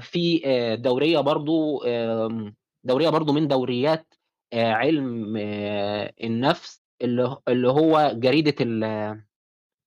[0.00, 0.40] في
[0.80, 1.82] دوريه برضو
[2.84, 4.14] دوريه برضو من دوريات
[4.54, 5.36] علم
[6.24, 8.54] النفس اللي اللي هو جريدة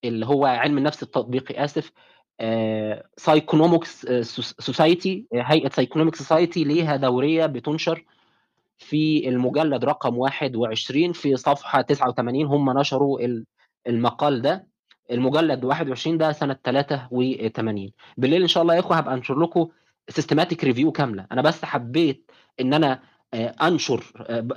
[0.06, 1.92] اللي هو علم النفس التطبيقي آسف
[3.18, 4.06] Psychonomics
[4.60, 8.06] Society هيئة Psychonomics Society ليها دورية بتنشر
[8.78, 13.20] في المجلد رقم 21 في صفحة 89 هم نشروا
[13.88, 14.68] المقال ده.
[15.12, 19.68] المجلد 21 ده سنة 83 بالليل إن شاء الله يا إخوة هبقى أنشر لكم
[20.10, 21.28] systematic review كاملة.
[21.32, 23.00] أنا بس حبيت إن أنا
[23.62, 24.04] أنشر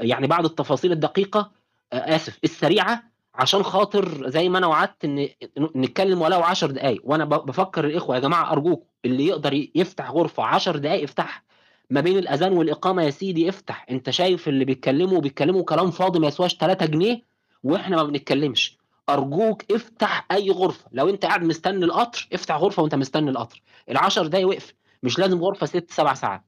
[0.01, 1.53] يعني بعض التفاصيل الدقيقة
[1.93, 3.03] آسف السريعة
[3.35, 5.29] عشان خاطر زي ما أنا وعدت إن
[5.77, 10.77] نتكلم ولو 10 دقائق وأنا بفكر الإخوة يا جماعة أرجوكم اللي يقدر يفتح غرفة 10
[10.79, 11.43] دقائق افتحها
[11.91, 16.27] ما بين الأذان والإقامة يا سيدي افتح أنت شايف اللي بيتكلموا بيتكلموا كلام فاضي ما
[16.27, 17.23] يسواش 3 جنيه
[17.65, 18.79] وإحنا ما بنتكلمش.
[19.09, 20.85] أرجوك افتح أي غرفة.
[20.93, 23.63] لو أنت قاعد مستني القطر افتح غرفة وأنت مستني القطر.
[23.91, 26.43] العشر دقايق وقف مش لازم غرفة ست سبع ساعات.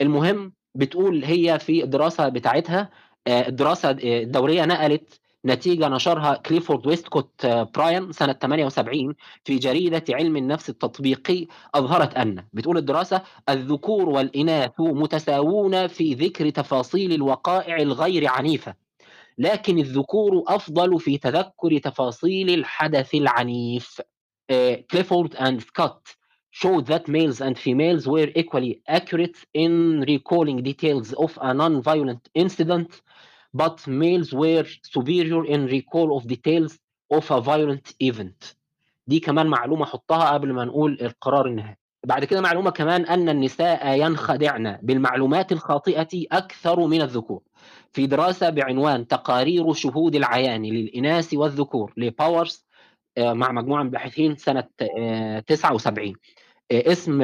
[0.00, 2.90] المهم بتقول هي في الدراسة بتاعتها
[3.28, 11.46] الدراسة الدورية نقلت نتيجة نشرها كليفورد ويستكوت براين سنة 78 في جريدة علم النفس التطبيقي
[11.74, 18.74] أظهرت أن بتقول الدراسة الذكور والإناث متساوون في ذكر تفاصيل الوقائع الغير عنيفة
[19.38, 24.00] لكن الذكور أفضل في تذكر تفاصيل الحدث العنيف.
[24.90, 26.16] كليفورد and Scott
[26.50, 33.00] showed that males and females were equally accurate in recalling details of a non-violent incident,
[33.56, 36.78] but males were superior in recall of details
[37.10, 38.56] of a violent event.
[39.06, 41.76] دي كمان معلومة حطها قبل ما نقول القرار النهائي.
[42.06, 47.42] بعد كده معلومة كمان أن النساء ينخدعن بالمعلومات الخاطئة أكثر من الذكور.
[47.92, 52.66] في دراسة بعنوان تقارير شهود العيان للإناث والذكور لباورز
[53.18, 54.64] مع مجموعة من الباحثين سنة
[55.46, 56.14] 79
[56.72, 57.22] اسم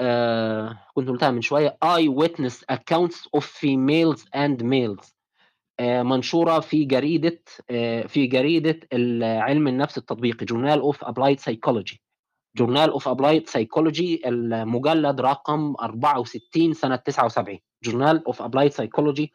[0.00, 1.78] الدراسة كنت قلتها من شوية.
[1.84, 5.12] Eye Witness Accounts of Females and Males.
[5.80, 7.42] منشورة في جريدة
[8.06, 8.80] في جريدة
[9.22, 11.96] علم النفس التطبيقي Journal of Applied Psychology.
[12.56, 19.32] Journal of Applied Psychology المجلد رقم 64 سنة 79 Journal of Applied Psychology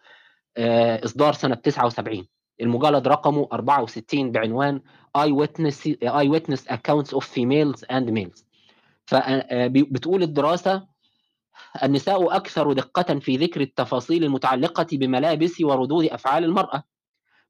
[1.06, 2.28] إصدار سنة 79
[2.62, 4.82] المجلد رقمه 64 بعنوان
[5.16, 8.46] Eye Witness Eye Witness Accounts of Females and Males
[9.12, 10.88] فبتقول الدراسة
[11.84, 16.84] النساء أكثر دقة في ذكر التفاصيل المتعلقة بملابس وردود أفعال المرأة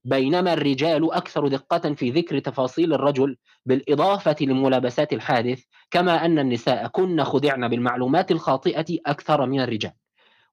[0.04, 7.24] بينما الرجال أكثر دقة في ذكر تفاصيل الرجل بالإضافة لملابسات الحادث كما أن النساء كن
[7.24, 9.94] خدعن بالمعلومات الخاطئة أكثر من الرجال.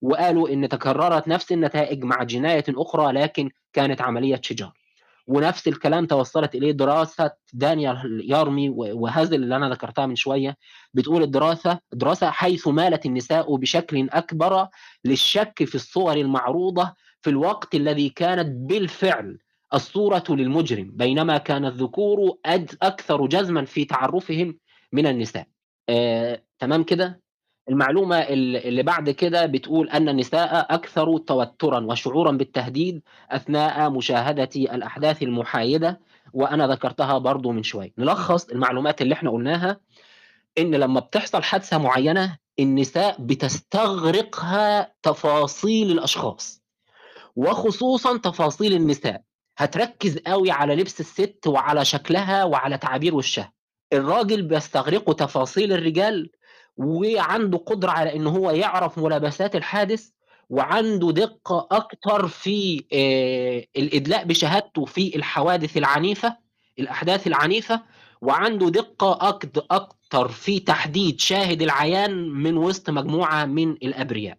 [0.02, 4.72] وقالوا إن تكررت نفس النتائج مع جناية أخرى لكن كانت عملية شجار.
[5.28, 10.56] ونفس الكلام توصلت إليه دراسة دانيال يارمي وهذا اللي أنا ذكرتها من شوية.
[10.94, 14.68] بتقول الدراسة دراسة حيث مالت النساء بشكل أكبر
[15.04, 19.38] للشك في الصور المعروضة في الوقت الذي كانت بالفعل
[19.74, 22.38] الصورة للمجرم بينما كان الذكور
[22.82, 24.58] أكثر جزما في تعرفهم
[24.92, 25.46] من النساء.
[25.88, 27.20] آه، تمام كده؟
[27.68, 36.00] المعلومة اللي بعد كده بتقول أن النساء أكثر توترا وشعورا بالتهديد أثناء مشاهدة الأحداث المحايدة
[36.33, 39.81] وأنا ذكرتها برضو من شوي نلخص المعلومات اللي إحنا قلناها
[40.59, 46.62] إن لما بتحصل حادثة معينة النساء بتستغرقها تفاصيل الأشخاص
[47.37, 49.22] وخصوصا تفاصيل النساء.
[49.59, 53.52] هتركز قوي على لبس الست وعلى شكلها وعلى تعابير وشها.
[53.92, 56.31] الراجل بيستغرقه تفاصيل الرجال
[56.78, 60.08] وعنده قدرة على إن هو يعرف ملابسات الحادث
[60.50, 62.84] وعنده دقة أكتر في
[63.76, 66.36] الإدلاء بشهادته في الحوادث العنيفة
[66.78, 67.82] الأحداث العنيفة
[68.20, 69.18] وعنده دقة
[69.70, 74.38] أكتر في تحديد شاهد العيان من وسط مجموعة من الأبرياء.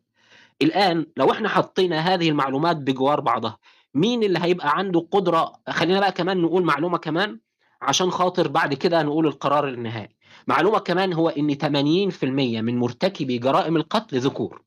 [0.62, 3.58] الآن لو إحنا حطينا هذه المعلومات بجوار بعضها
[3.94, 7.40] مين اللي هيبقى عنده قدرة؟ خلينا بقى كمان نقول معلومة كمان
[7.82, 10.16] عشان خاطر بعد كده نقول القرار النهائي.
[10.48, 12.24] معلومة كمان هو إن 80%
[12.62, 14.62] من مرتكبي جرائم القتل ذكور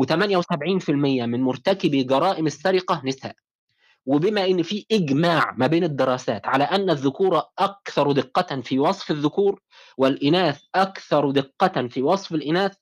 [0.00, 3.34] و78% من مرتكبي جرائم السرقة نساء.
[4.06, 9.60] وبما إن في إجماع ما بين الدراسات على أن الذكور أكثر دقة في وصف الذكور
[9.98, 12.72] والإناث أكثر دقة في وصف الإناث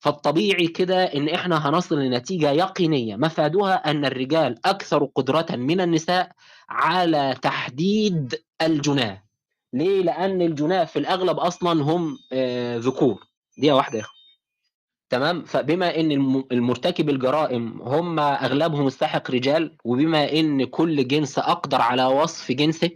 [0.00, 6.32] فالطبيعي كده إن إحنا هنصل لنتيجة يقينية مفادها أن الرجال أكثر قدرة من النساء
[6.68, 9.21] على تحديد الجناه
[9.72, 13.26] ليه؟ لأن الجناه في الأغلب أصلا هم آه ذكور.
[13.58, 14.04] دي واحدة يا
[15.10, 16.12] تمام؟ فبما إن
[16.52, 22.90] المرتكب الجرائم هم أغلبهم الساحق رجال وبما إن كل جنس أقدر على وصف جنسه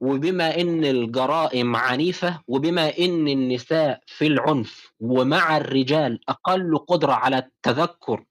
[0.00, 8.24] وبما إن الجرائم عنيفة وبما إن النساء في العنف ومع الرجال أقل قدرة على التذكر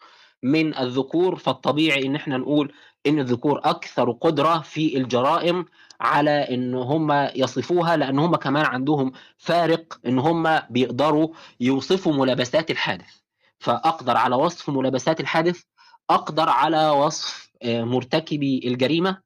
[0.43, 2.73] من الذكور فالطبيعي إن إحنا نقول
[3.07, 5.65] إن الذكور أكثر قدرة في الجرائم
[6.03, 11.27] على إن هم يصفوها لأن هم كمان عندهم فارق إن هم بيقدروا
[11.59, 13.13] يوصفوا ملابسات الحادث.
[13.59, 15.61] فأقدر على وصف ملابسات الحادث
[16.09, 19.17] أقدر على وصف مرتكبي الجريمة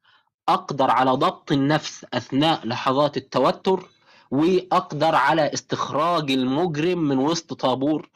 [0.49, 3.89] أقدر على ضبط النفس أثناء لحظات التوتر
[4.31, 8.09] وأقدر على استخراج المجرم من وسط طابور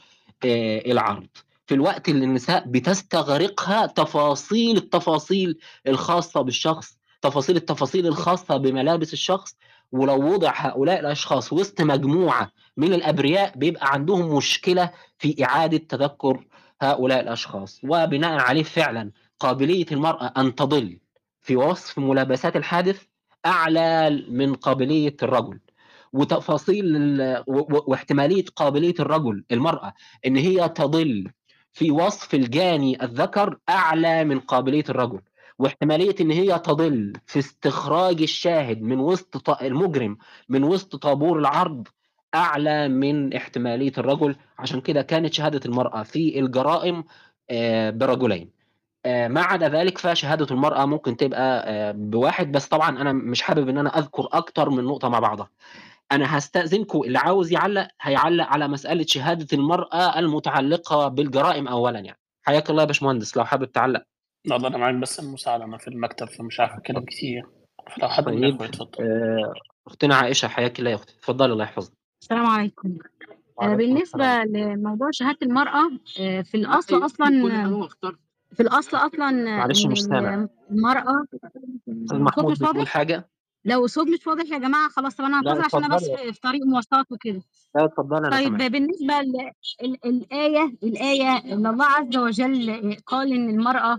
[0.43, 1.27] العرض.
[1.65, 9.55] في الوقت اللي النساء بتستغرقها تفاصيل التفاصيل الخاصة بالشخص تفاصيل التفاصيل الخاصة بملابس الشخص
[9.91, 16.45] ولو وضع هؤلاء الأشخاص وسط مجموعة من الأبرياء بيبقى عندهم مشكلة في إعادة تذكر
[16.81, 17.81] هؤلاء الأشخاص.
[17.83, 20.97] وبناء عليه فعلا قابلية المرأة أن تضل
[21.41, 23.01] في وصف ملابسات الحادث
[23.45, 25.59] أعلى من قابلية الرجل.
[26.13, 26.85] وتفاصيل
[27.87, 29.93] واحتمالية قابلية الرجل المرأة
[30.25, 31.31] إن هي تضل
[31.73, 35.21] في وصف الجاني الذكر أعلى من قابلية الرجل.
[35.59, 40.17] واحتمالية إن هي تضل في استخراج الشاهد من وسط المجرم
[40.49, 41.87] من وسط طابور العرض
[42.35, 44.35] أعلى من احتمالية الرجل.
[44.59, 47.03] عشان كده كانت شهادة المرأة في الجرائم
[47.97, 48.49] برجلين.
[49.05, 52.51] ما عدا ذلك فشهادة المرأة ممكن تبقى بواحد.
[52.51, 55.49] بس طبعا أنا مش حابب إن أنا أذكر أكتر من نقطة مع بعضها.
[56.11, 57.03] أنا هستأذنكم.
[57.03, 62.19] اللي عاوز يعلق هيعلق على مسألة شهادة المرأة المتعلقة بالجرائم اولا يعني.
[62.43, 64.03] حياك الله يا باشمهندس لو حابب تعلق.
[64.45, 67.43] لا ده أنا معاك بس المساعده أنا في المكتب فمش عارف أتكلم كتير.
[67.95, 69.03] فلو حد من طيب الاخوه يتفضل.
[69.03, 69.53] آه،
[69.87, 71.13] أختنا عائشة حياك الله يا أختي.
[71.17, 71.93] اتفضلي الله يحفظك.
[72.23, 72.97] السلام عليكم.
[73.61, 74.47] آه، السلام.
[74.57, 77.27] لموضوع شهادة المرأة آه، في الأصل أصلا
[78.53, 80.47] في الأصل أصلا معلش مش سامع.
[80.71, 81.61] المرأة أستاذ
[82.01, 83.29] الصوت محمود مش بتقول حاجة؟
[83.65, 86.03] لو الصوت مش واضح يا جماعة خلاص طب أنا هنتظر عشان أنا بس.
[86.31, 87.41] في طريق مواصلات وكده.
[87.75, 88.71] لا اتفضلي طيب سامعك.
[88.71, 89.13] بالنسبة
[90.05, 93.97] للآية الآية إن الله عز وجل قال إن المرأة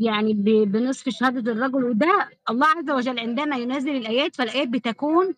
[0.00, 0.32] يعني
[0.64, 5.34] بنصف شهادة الرجل وده الله عز وجل عندما ينزل الآيات فالآيات بتكون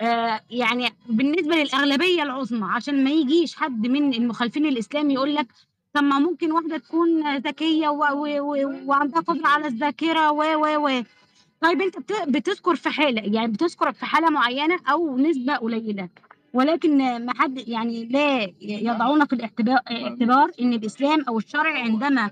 [0.00, 5.46] آه، يعني بالنسبة للأغلبية العظمى عشان ما يجيش حد من المخالفين الإسلام يقول لك
[5.94, 11.02] طب ما ممكن واحدة تكون ذكية وعندها قدرة على الذاكرة و و و.
[11.60, 16.08] طيب أنت بت- بتذكر في حالة يعني بتذكر في حالة معينة أو نسبة قليلة
[16.54, 22.30] ولكن ما حد يعني لا يضعون في الاعتبار اعتبار إن الإسلام أو الشرع عندما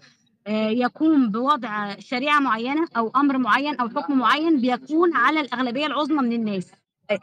[0.48, 6.32] يقوم بوضع شريعة معينة أو أمر معين أو حكم معين بيكون على الأغلبية العظمى من
[6.32, 6.72] الناس.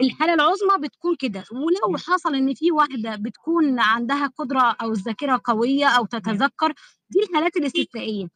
[0.01, 1.43] الحالة العظمى بتكون كده.
[1.51, 6.73] ولو حصل إن في واحدة بتكون عندها قدرة أو الذاكره قوية أو تتذكر
[7.10, 8.27] دي الحالات الاستثنائية.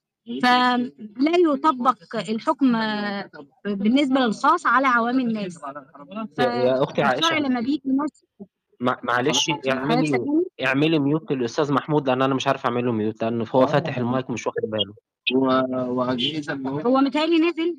[0.44, 3.30] فلا يطبق الحكم آه،
[3.66, 5.60] بالنسبة للخاص على عوام الناس.
[6.40, 7.40] يا- أختي عائشة.
[7.40, 7.82] لما بيجي
[8.82, 10.20] معلش اعملي؟
[10.66, 14.30] اعملي ميوت للأستاذ محمود لأن أنا مش عارف اعمل له ميوت لأنه هو فاتح المايك
[14.30, 14.94] مش واخد باله.
[15.90, 17.78] واجهزه هو هو متهيألي نزل.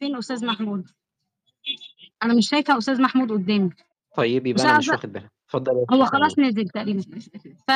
[0.00, 0.86] فين أستاذ محمود؟
[2.22, 3.70] أنا مش شايفة أستاذ محمود قدامي.
[4.16, 6.38] طيب يبقى أنا مش واخد بالي اتفضل يا هو خلاص.
[6.38, 7.02] نزل تقريبا.
[7.68, 7.70] ف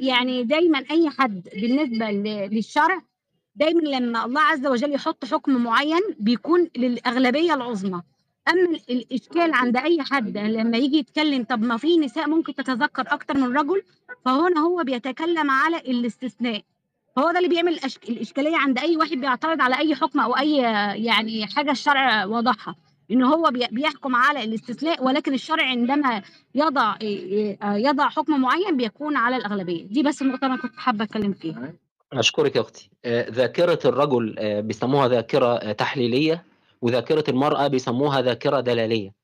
[0.00, 3.02] يعني دايما أي حد بالنسبة ل- للشرع
[3.54, 8.02] دايما لما الله عز وجل يحط حكم معين بيكون للأغلبية العظمى.
[8.48, 13.04] أما ال- الإشكال عند أي حد لما يجي يتكلم طب ما في نساء ممكن تتذكر
[13.08, 13.82] أكتر من رجل؟
[14.24, 16.62] فهنا هو بيتكلم على الاستثناء.
[17.16, 17.78] فهو ده اللي بيعمل
[18.08, 20.56] الإشكالية عند أي واحد بيعترض على أي حكم أو أي
[21.04, 22.74] يعني حاجة الشرع وضعها
[23.10, 26.22] إن هو بي- بيحكم على الاستثناء ولكن الشرع عندما
[26.54, 26.96] يضع
[27.62, 29.86] يضع حكم معين بيكون على الأغلبية.
[29.86, 31.72] دي بس النقطة أنا كنت حابة أتكلم فيها.
[32.12, 32.90] أشكرك يا أختي.
[33.04, 36.44] آه، ذاكرة الرجل آه، بيسموها ذاكرة آه، تحليلية؟
[36.82, 39.14] وذاكرة المرأة بيسموها ذاكرة دلالية.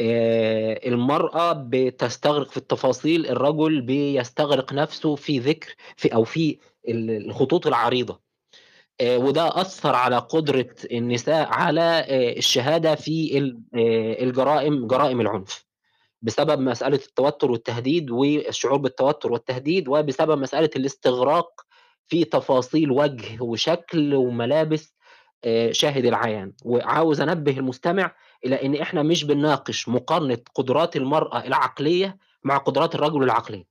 [0.00, 8.20] آه، المرأة بتستغرق في التفاصيل الرجل بيستغرق نفسه في ذكر في أو في الخطوط العريضة.
[9.00, 13.38] آه، وده أثر على قدرة النساء على آه، الشهادة في
[14.20, 15.66] الجرائم جرائم العنف.
[16.22, 21.66] بسبب مسألة التوتر والتهديد والشعور بالتوتر والتهديد وبسبب مسألة الاستغراق
[22.08, 24.95] في تفاصيل وجه وشكل وملابس
[25.70, 32.56] شاهد العيان وعاوز أنبه المستمع إلى إن إحنا مش بنناقش مقارنة قدرات المرأة العقلية مع
[32.56, 33.64] قدرات الرجل العقليه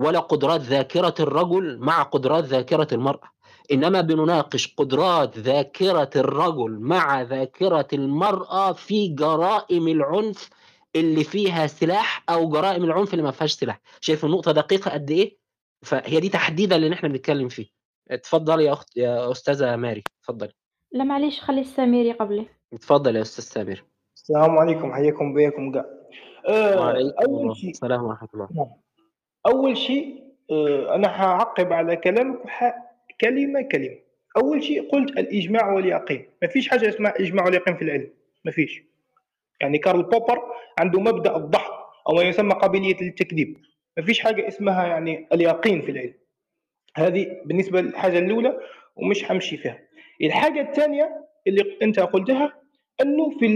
[0.00, 3.30] ولا قدرات ذاكرة الرجل مع قدرات ذاكرة المرأة
[3.72, 10.50] إنما بنناقش قدرات ذاكرة الرجل مع ذاكرة المرأة في جرائم العنف
[10.96, 13.80] اللي فيها سلاح أو جرائم العنف اللي ما فيهاش سلاح.
[14.00, 15.38] شايف النقطة دقيقة قد إيه؟
[15.82, 17.66] فهي دي تحديدا اللي إحنا بنتكلم فيه.
[18.10, 20.52] اتفضل يا أخت يا أستاذة ماري اتفضلي
[20.92, 23.84] لا معليش خلي السامري قبلي اتفضل يا أستاذ سامر
[24.16, 25.84] السلام عليكم حياكم بيكم كاع
[26.48, 28.48] أه وعليكم السلام ورحمة الله.
[28.56, 28.70] نعم.
[29.46, 32.38] أول شيء أه أنا حعقب على كلامك
[33.20, 33.98] كلمة كلمة.
[34.36, 36.26] أول شيء قلت الإجماع واليقين.
[36.42, 38.10] ما فيش حاجة اسمها إجماع واليقين في العلم.
[38.44, 38.82] ما فيش.
[39.60, 40.42] يعني كارل بوبر
[40.78, 41.72] عنده مبدأ الضحك
[42.08, 43.58] أو ما يسمى قابلية التكذيب
[43.96, 46.14] ما فيش حاجة اسمها يعني اليقين في العلم.
[46.96, 48.60] هذه بالنسبة للحاجة الأولى
[48.96, 49.87] ومش حمشي فيها.
[50.22, 52.52] الحاجة الثانية اللي انت قلتها
[53.00, 53.46] أنه في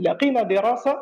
[0.00, 0.98] لقينا دراسة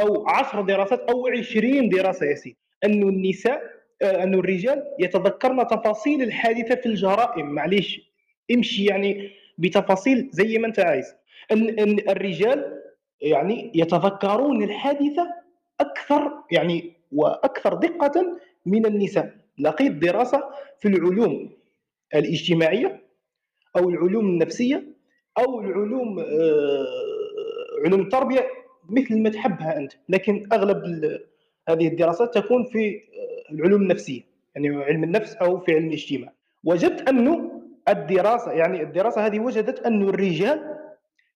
[0.00, 6.22] أو 10 دراسات أو 20 دراسة يا سيدي انه النساء آه، انه الرجال يتذكرن تفاصيل
[6.22, 7.46] الحادثة في الجرائم.
[7.46, 8.00] معليش
[8.54, 11.14] امشي يعني بتفاصيل زي ما أنت عايز.
[11.52, 12.82] ان, إن الرجال
[13.20, 15.26] يعني يتذكرون الحادثة
[15.80, 19.34] أكثر يعني وأكثر دقة من النساء.
[19.58, 20.44] لقيت دراسة
[20.80, 21.50] في العلوم
[22.14, 23.07] الاجتماعية
[23.78, 24.84] أو العلوم النفسية
[25.38, 26.86] أو العلوم آه،
[27.84, 28.46] علوم التربية
[28.88, 29.92] مثل ما تحبها أنت.
[30.08, 30.82] لكن أغلب
[31.68, 34.20] هذه الدراسات تكون في آه، العلوم النفسية
[34.54, 36.32] يعني علم النفس أو في علم الاجتماع.
[36.64, 40.78] وجدت انه الدراسة يعني الدراسة هذه وجدت أن الرجال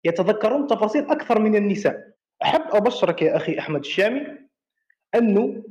[0.04, 2.12] يتذكرون تفاصيل أكثر من النساء.
[2.42, 4.26] أحب أبشرك يا أخي أحمد الشامي
[5.14, 5.62] انه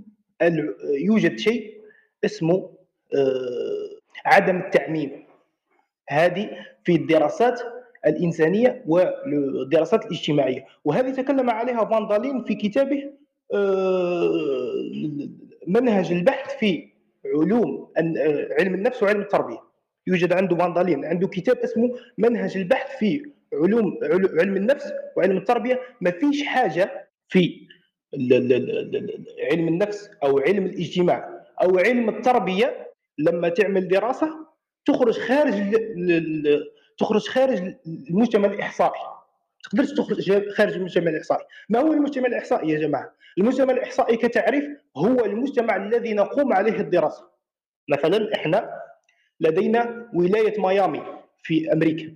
[0.83, 1.81] يوجد شيء
[2.25, 2.69] اسمه
[3.15, 3.89] آه،
[4.25, 5.20] عدم التعميم
[6.11, 6.49] هذه
[6.83, 7.61] في الدراسات
[8.05, 10.65] الإنسانية والدراسات الاجتماعية.
[10.85, 13.03] وهذه تكلم عليها فاندالين في كتابه
[13.53, 14.31] آه،
[15.67, 16.87] منهج البحث في
[17.25, 17.91] علوم
[18.59, 19.59] علم النفس وعلم التربية.
[20.07, 23.99] يوجد عنده فاندالين عنده كتاب اسمه منهج البحث في علوم
[24.39, 25.79] علم النفس وعلم التربية.
[26.01, 27.67] ما فيش حاجة في
[29.51, 31.29] علم النفس أو علم الاجتماع
[31.63, 34.50] أو علم التربية لما تعمل دراسة
[34.85, 35.75] تخرج خارج
[36.97, 37.75] تخرج خارج
[38.09, 39.01] المجتمع الإحصائي.
[39.63, 41.45] تقدرش تخرج خارج المجتمع الإحصائي.
[41.69, 44.65] ما هو المجتمع الإحصائي يا جماعة؟ المجتمع الإحصائي كتعريف
[44.97, 47.23] هو المجتمع الذي نقوم عليه الدراسة.
[47.89, 48.69] مثلا إحنا
[49.39, 51.01] لدينا ولاية ميامي
[51.43, 52.13] في أمريكا.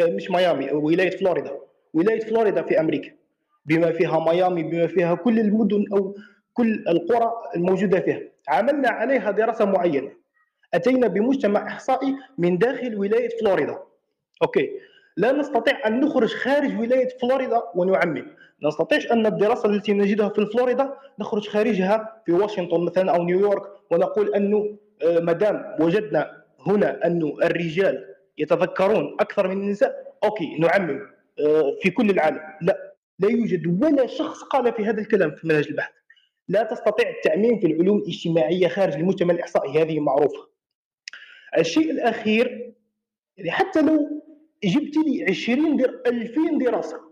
[0.00, 1.58] آه، مش ميامي ولاية فلوريدا.
[1.94, 3.10] ولاية فلوريدا في أمريكا.
[3.66, 6.16] بما فيها ميامي بما فيها كل المدن أو
[6.52, 8.20] كل القرى الموجودة فيها.
[8.48, 10.10] عملنا عليها دراسة معينة.
[10.74, 13.78] أتينا بمجتمع إحصائي من داخل ولاية فلوريدا.
[14.42, 14.70] Okay.
[15.16, 18.26] لا نستطيع أن نخرج خارج ولاية فلوريدا ونعمم.
[18.60, 23.62] لا نستطيع أن الدراسة التي نجدها في فلوريدا نخرج خارجها في واشنطن مثلا أو نيويورك
[23.90, 30.16] ونقول أنه آه، ما دام وجدنا هنا انه الرجال يتذكرون أكثر من النساء.
[30.24, 31.00] okay نعمم
[31.40, 32.40] آه، في كل العالم.
[32.62, 35.92] لا لا يوجد ولا شخص قال في هذا الكلام في منهج البحث.
[36.48, 39.82] لا تستطيع التعميم في العلوم الاجتماعية خارج المجتمع الإحصائي.
[39.82, 40.57] هذه معروفة.
[41.58, 42.74] الشيء الأخير
[43.36, 44.22] يعني حتى لو
[44.64, 47.08] جبت لي 20 در 2000 دراسة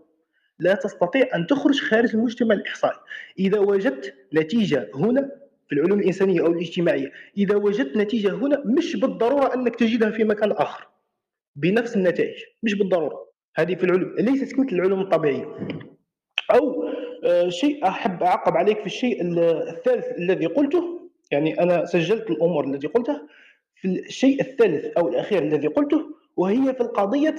[0.59, 2.99] لا تستطيع أن تخرج خارج المجتمع الإحصائي.
[3.39, 5.31] إذا وجدت نتيجة هنا
[5.69, 10.51] في العلوم الإنسانية أو الاجتماعية إذا وجدت نتيجة هنا مش بالضرورة أنك تجدها في مكان
[10.51, 10.87] آخر.
[11.55, 13.27] بنفس النتائج مش بالضرورة.
[13.55, 15.57] هذه في العلوم ليست مثل العلوم الطبيعية.
[16.53, 16.87] أو
[17.23, 19.21] آه، شيء أحب أعقب عليك في الشيء
[19.69, 23.27] الثالث الذي قلته يعني أنا سجلت الأمور التي قلتها.
[23.81, 26.01] في الشيء الثالث أو الأخير الذي قلته
[26.37, 27.35] وهي في القضية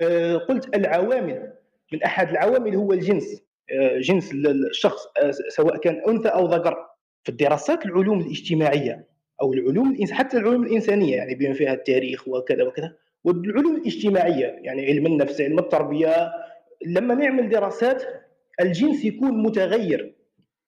[0.00, 1.52] آه، قلت العوامل.
[1.92, 4.32] من أحد العوامل هو الجنس آه، جنس
[4.70, 6.76] الشخص آه، سواء كان أنثى أو ذكر.
[7.22, 9.08] في الدراسات العلوم الاجتماعية
[9.42, 15.06] أو العلوم حتى العلوم الإنسانية يعني بما فيها التاريخ وكذا وكذا والعلوم الاجتماعية يعني علم
[15.06, 16.32] النفس علم التربية
[16.86, 18.02] لما نعمل دراسات
[18.60, 20.14] الجنس يكون متغير.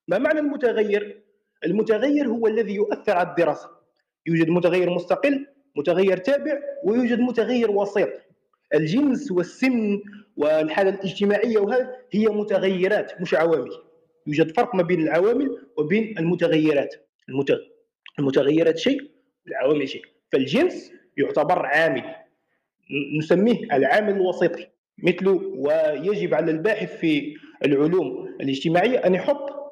[0.09, 1.23] ما معنى المتغير؟
[1.65, 3.74] المتغير هو الذي يؤثر على الدراسة.
[4.27, 5.47] يوجد متغير مستقل
[5.77, 8.09] متغير تابع ويوجد متغير وسيط.
[8.75, 10.03] الجنس والسن
[10.37, 13.71] والحالة الاجتماعية وهذا هي متغيرات مش عوامل.
[14.27, 16.95] يوجد فرق ما بين العوامل وبين المتغيرات.
[18.19, 19.11] المتغيرات شيء
[19.47, 20.03] والعوامل شيء.
[20.33, 22.05] فالجنس يعتبر عامل.
[23.19, 24.67] نسميه العامل الوسيطي.
[24.99, 29.64] مثل ويجب على الباحث في العلوم الاجتماعية أن يحط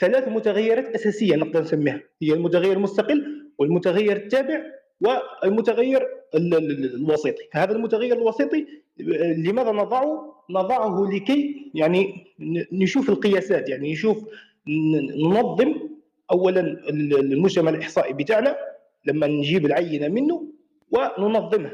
[0.00, 2.00] ثلاث متغيرات أساسية نقدر نسميها.
[2.22, 4.62] هي المتغير المستقل والمتغير التابع
[5.00, 7.42] والمتغير الوسيطي.
[7.52, 8.66] هذا المتغير الوسيطي
[9.36, 12.26] لماذا نضعه؟ نضعه لكي يعني
[12.72, 14.24] نشوف القياسات يعني نشوف
[15.24, 15.74] ننظم
[16.30, 16.60] اولا
[16.90, 18.56] المجتمع الإحصائي بتاعنا
[19.06, 20.46] لما نجيب العينة منه
[20.90, 21.72] وننظمها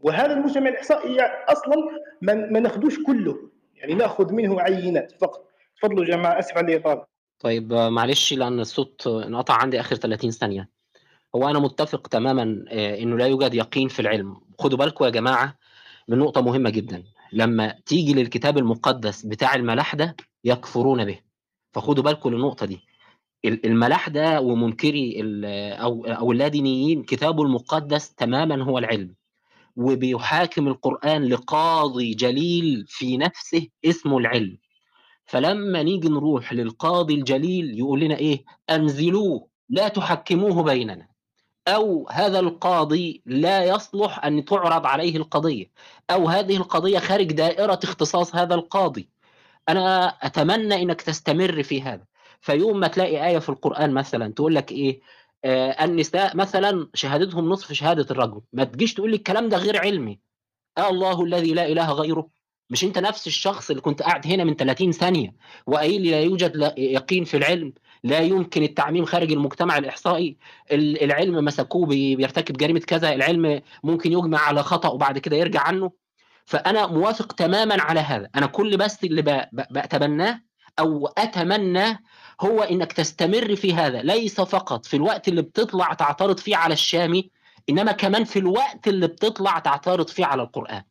[0.00, 1.76] وهذا المجتمع الإحصائي يعني أصلا
[2.22, 3.38] ما ناخذوش كله
[3.76, 5.48] يعني ناخذ منه عينات فقط.
[5.78, 7.06] تفضلوا جماعة أسف على الإطالة.
[7.38, 10.68] طيب معلش لأن الصوت انقطع عندي آخر 30 ثانية.
[11.36, 14.36] هو أنا متفق تماما آه، إنه لا يوجد يقين في العلم.
[14.58, 15.58] خدوا بالكم يا جماعة
[16.08, 17.04] من نقطة مهمة جدا.
[17.32, 21.18] لما تيجي للكتاب المقدس بتاع الملاحده يكفرون به.
[21.72, 22.80] فخدوا بالكم للنقطة دي.
[23.44, 25.22] الملاحده ومنكري
[25.80, 29.14] أو أو اللادينيين كتابه المقدس تماما هو العلم.
[29.76, 34.58] وبيحاكم القرآن لقاضي جليل في نفسه اسمه العلم.
[35.28, 41.08] فلما نيجي نروح للقاضي الجليل يقول لنا إيه؟ أنزلوه لا تحكموه بيننا.
[41.68, 45.70] أو هذا القاضي لا يصلح أن تعرض عليه القضية.
[46.10, 49.08] أو هذه القضية خارج دائرة اختصاص هذا القاضي.
[49.68, 52.04] أنا أتمنى إنك تستمر في هذا.
[52.40, 55.00] فيوم ما تلاقي آية في القرآن مثلا تقول لك إيه؟
[55.44, 58.40] آه النساء مثلا شهادتهم نصف شهادة الرجل.
[58.52, 60.20] ما تجيش تقول لي الكلام ده غير علمي.
[60.78, 62.37] آه الله الذي لا إله غيره.
[62.70, 65.34] مش انت نفس الشخص اللي كنت قاعد هنا من 30 ثانية.
[65.66, 67.72] وقايل لي لا يوجد يقين في العلم
[68.04, 70.36] لا يمكن التعميم خارج المجتمع الإحصائي.
[70.72, 75.92] العلم مسكوه بيرتكب جريمة كذا العلم ممكن يجمع على خطأ وبعد كده يرجع عنه.
[76.44, 78.28] فأنا موافق تماما على هذا.
[78.34, 80.40] أنا كل بس اللي بتبناه
[80.78, 82.02] أو اتمنى
[82.40, 84.02] هو إنك تستمر في هذا.
[84.02, 87.30] ليس فقط في الوقت اللي بتطلع تعترض فيه على الشامي
[87.70, 90.82] إنما كمان في الوقت اللي بتطلع تعترض فيه على القرآن.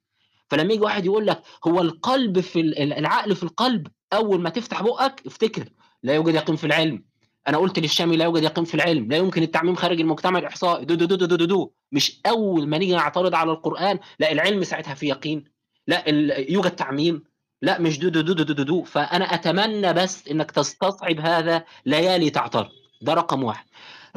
[0.49, 5.21] فلما يجي واحد يقول لك هو القلب في العقل في القلب اول ما تفتح بقك
[5.27, 5.69] افتكر
[6.03, 7.03] لا يوجد يقين في العلم
[7.47, 10.95] أنا قلت للشامي لا يوجد يقين في العلم لا يمكن التعميم خارج المجتمع الاحصائي دو
[10.95, 11.71] دو دو دو دو, دو.
[11.91, 15.43] مش اول ما نيجي نعترض على القران لا العلم ساعتها في يقين
[15.87, 17.23] لا يوجد تعميم
[17.61, 18.83] لا مش دو دو دو دو دو, دو.
[18.83, 22.69] فانا اتمنى بس انك تستصعب هذا ليالي تعترض
[23.01, 23.65] ده رقم واحد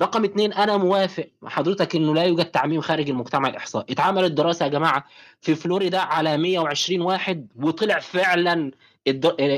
[0.01, 3.86] رقم اثنين أنا موافق حضرتك إنه لا يوجد تعميم خارج المجتمع الإحصائي.
[3.92, 5.05] اتعملت دراسه يا جماعة
[5.40, 8.70] في فلوريدا على 120 واحد وطلع فعلا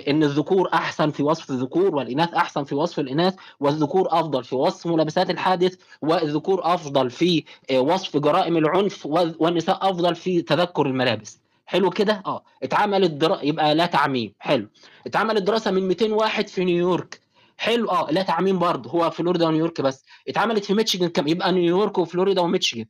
[0.09, 4.87] إن الذكور أحسن في وصف الذكور والإناث أحسن في وصف الإناث والذكور أفضل في وصف
[4.87, 11.41] ملابسات الحادث والذكور أفضل في آه، وصف جرائم العنف والنساء أفضل في تذكر الملابس.
[11.67, 12.45] حلو كده؟ آه.
[12.63, 14.35] اتعملت دراسه يبقى لا تعميم.
[14.39, 14.69] حلو.
[15.07, 17.21] اتعملت دراسه من 200 واحد في نيويورك.
[17.59, 17.91] حلو.
[17.91, 18.11] آه.
[18.11, 18.91] لا تعميم برضه.
[18.91, 20.05] هو فلوريدا ونيويورك بس.
[20.29, 22.85] اتعملت في ميتشيجن كم؟ يبقى نيويورك وفلوريدا وميتشيجن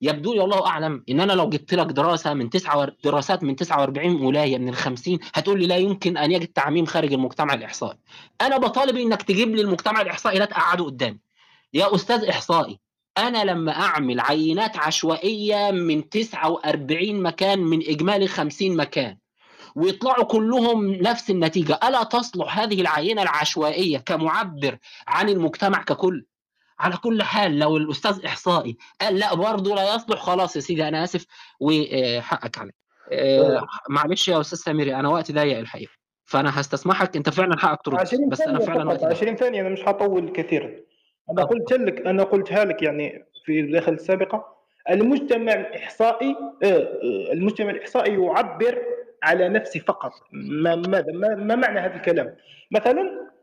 [0.00, 4.24] يبدو لي الله أعلم إن أنا لو جبت لك دراسة من تسعة دراسات من 49
[4.26, 7.98] ولاية من ال 50 هتقول لي لا يمكن أن يجد تعميم خارج المجتمع الإحصائي.
[8.40, 11.18] أنا بطالب إنك تجيب لي المجتمع الإحصائي لا تقعده قدامي.
[11.74, 12.80] يا أستاذ إحصائي
[13.18, 19.16] أنا لما أعمل عينات عشوائية من 49 مكان من إجمالي 50 مكان
[19.76, 24.78] ويطلعوا كلهم نفس النتيجة ألا تصلح هذه العينة العشوائية كمعبر
[25.08, 26.24] عن المجتمع ككل؟
[26.78, 31.04] على كل حال لو الأستاذ إحصائي قال لا برضه لا يصلح خلاص يا سيدي أنا
[31.04, 31.26] آسف
[31.60, 32.72] وحقك علي
[33.12, 35.92] آه، معلش يا أستاذ سميري أنا وقتي ضيق الحقيقة
[36.24, 37.16] فأنا هستسمحك.
[37.16, 40.70] أنت فعلا حقك ترد بس أنا فعلا وقتي 20 ثانية أنا مش هطول كثيرا.
[41.30, 41.44] أنا أه.
[41.44, 44.54] قلت لك أنا قلتها لك يعني في الداخل السابقة.
[44.90, 48.82] المجتمع الإحصائي آه، آه، المجتمع الإحصائي يعبر
[49.22, 50.12] على نفسه فقط.
[50.32, 51.04] ما ما,
[51.34, 52.36] ما معنى هذا الكلام؟
[52.70, 53.33] مثلا آه،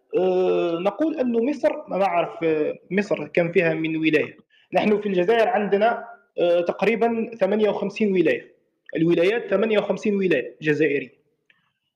[0.79, 4.37] نقول أن مصر ما نعرف آه، مصر كم فيها من ولاية.
[4.73, 6.05] نحن في الجزائر عندنا
[6.39, 8.55] آه، تقريبا 58 ولاية.
[8.95, 11.21] الولايات 58 ولاية جزائرية.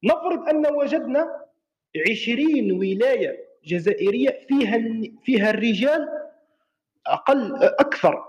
[0.04, 1.46] نفرض أن وجدنا
[2.12, 4.84] 20 ولاية جزائرية فيها
[5.24, 6.08] فيها الرجال
[7.08, 8.24] أقل أكثر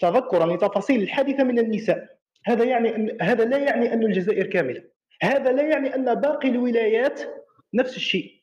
[0.00, 2.18] تذكرا لتفاصيل الحادثة من النساء.
[2.44, 4.82] هذا يعني أن هذا لا يعني أن الجزائر كاملة.
[5.22, 7.20] هذا لا يعني أن باقي الولايات
[7.74, 8.37] نفس الشيء.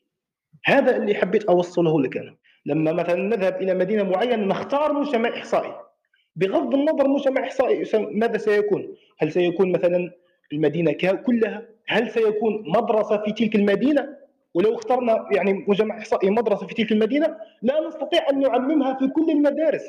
[0.66, 2.36] هذا اللي حبيت أوصله لك أنا
[2.66, 5.74] لما مثلا نذهب إلى مدينة معينة نختار مجتمع إحصائي
[6.36, 10.10] بغض النظر مجتمع إحصائي ماذا سيكون؟ هل سيكون مثلا
[10.52, 10.92] المدينة
[11.26, 14.16] كلها؟ هل سيكون مدرسة في تلك المدينة؟
[14.54, 19.30] ولو اخترنا يعني مجتمع إحصائي مدرسة في تلك المدينة لا نستطيع أن نعممها في كل
[19.30, 19.82] المدارس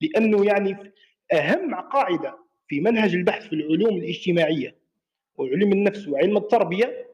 [0.00, 0.92] لأنه يعني
[1.32, 2.38] أهم قاعدة
[2.68, 4.74] في منهج البحث في العلوم الاجتماعية
[5.36, 7.06] وعلوم النفس وعلم التربية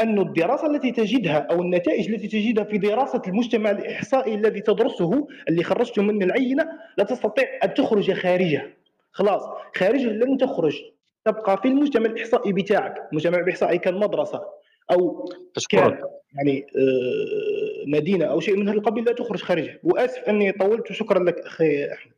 [0.00, 5.62] أن الدراسة التي تجدها أو النتائج التي تجدها في دراسة المجتمع الإحصائي الذي تدرسه اللي
[5.64, 6.68] خرجت من العينة
[6.98, 8.76] لا تستطيع أن تخرج خارجه
[9.12, 9.42] خلاص
[9.76, 10.76] خارجه لن تخرج.
[11.24, 12.94] تبقى في المجتمع الإحصائي بتاعك.
[13.12, 14.42] المجتمع الإحصائي كان مدرسة
[14.90, 15.28] أو
[15.70, 15.98] كان
[16.34, 20.90] يعني آه، مدينة أو شيء من هذا القبيل لا تخرج خارجه وآسف أني طولت.
[20.90, 22.12] وشكرا لك أخي أحمد.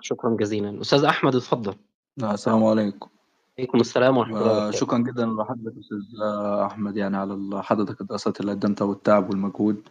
[0.00, 0.80] شكرا جزيلا.
[0.80, 1.74] أستاذ أحمد اتفضل.
[2.22, 3.10] السلام عليكم.
[3.60, 4.78] عليكم السلام ورحمة الله وبركاته.
[4.78, 6.22] شكرا جدا لحضرتك أستاذ
[6.66, 6.96] أحمد.
[6.96, 9.82] يعني على حضرتك الدراسات اللي قدمتها والتعب والمجهود.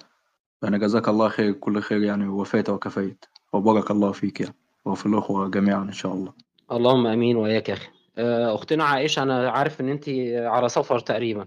[0.63, 3.25] يعني جزاك الله خير كل خير يعني ووفيت وكفيت.
[3.53, 4.55] وبارك الله فيك يعني.
[4.85, 6.33] وفي الأخوة جميعا إن شاء الله.
[6.71, 7.87] اللهم آمين وإياك يا أخي.
[8.17, 11.45] آه، اختنا عائشة أنا عارف إن أنت على سفر تقريبا.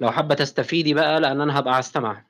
[0.00, 2.24] لو حابة تستفيدي بقى لأن أنا هبقى استمع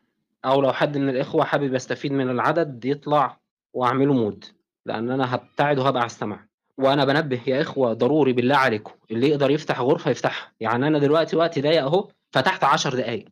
[0.44, 3.38] أو لو حد من الإخوة حابب يستفيد من العدد يطلع
[3.72, 4.44] وأعمله مود.
[4.86, 6.45] لأن أنا هبتعد وهبقى استمع
[6.78, 10.52] وأنا بنبه يا إخوة ضروري بالله عليكم اللي يقدر يفتح غرفة يفتحها.
[10.60, 13.24] يعني أنا دلوقتي وقتي ضيق أهو فتحت 10 دقائق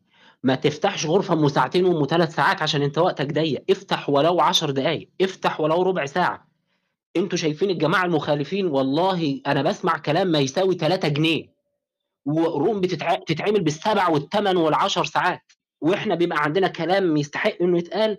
[0.43, 3.63] ما تفتحش غرفة أم ساعتين وأم ثلاث ساعات عشان أنت وقتك ضيق.
[3.69, 6.47] افتح ولو 10 دقائق افتح ولو ربع ساعة.
[7.17, 11.55] أنتوا شايفين الجماعة المخالفين؟ والله أنا بسمع كلام ما يساوي 3 جنيه.
[12.25, 13.15] وروم بتتع...
[13.15, 15.51] بتتعمل بالسبع والثمان والعشر ساعات.
[15.81, 18.17] وإحنا بيبقى عندنا كلام يستحق إنه يتقال.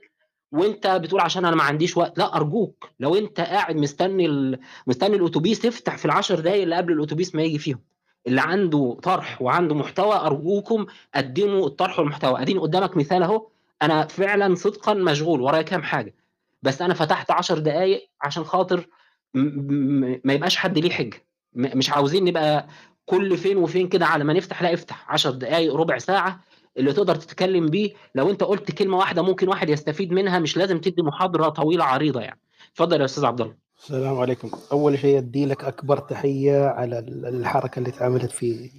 [0.53, 4.59] وانت بتقول عشان أنا ما عنديش وقت لا ارجوك لو انت قاعد مستني ال...
[4.87, 7.81] مستني الاتوبيس افتح في العشر دقايق اللي قبل الاتوبيس ما يجي فيهم.
[8.27, 12.43] اللي عنده طرح وعنده محتوى ارجوكم قدموا الطرح والمحتوى.
[12.43, 13.47] اديني قدامك مثال اهو.
[13.83, 16.15] أنا فعلا صدقا مشغول ورايا كام حاجة.
[16.63, 18.87] بس أنا فتحت 10 دقائق عشان خاطر
[19.35, 21.25] ما يبقاش حد ليه حجة.
[21.55, 22.67] مش عاوزين نبقى
[23.07, 26.41] كل فين وفين كده على ما نفتح لا افتح 10 دقائق ربع ساعة.
[26.79, 30.81] اللي تقدر تتكلم بيه لو انت قلت كلمة واحدة ممكن واحد يستفيد منها مش لازم
[30.81, 32.41] تدي محاضرة طويلة عريضة يعني.
[32.73, 33.55] اتفضل يا أستاذ عبد الله.
[33.79, 34.51] السلام عليكم.
[34.73, 38.71] أول شيء أدي لك أكبر تحية على الحركة اللي اتعملت في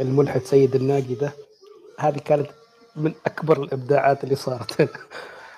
[0.00, 1.32] الملحد سيد الناقي ده.
[1.98, 2.46] هذه كانت
[2.96, 4.80] من أكبر الإبداعات اللي صارت.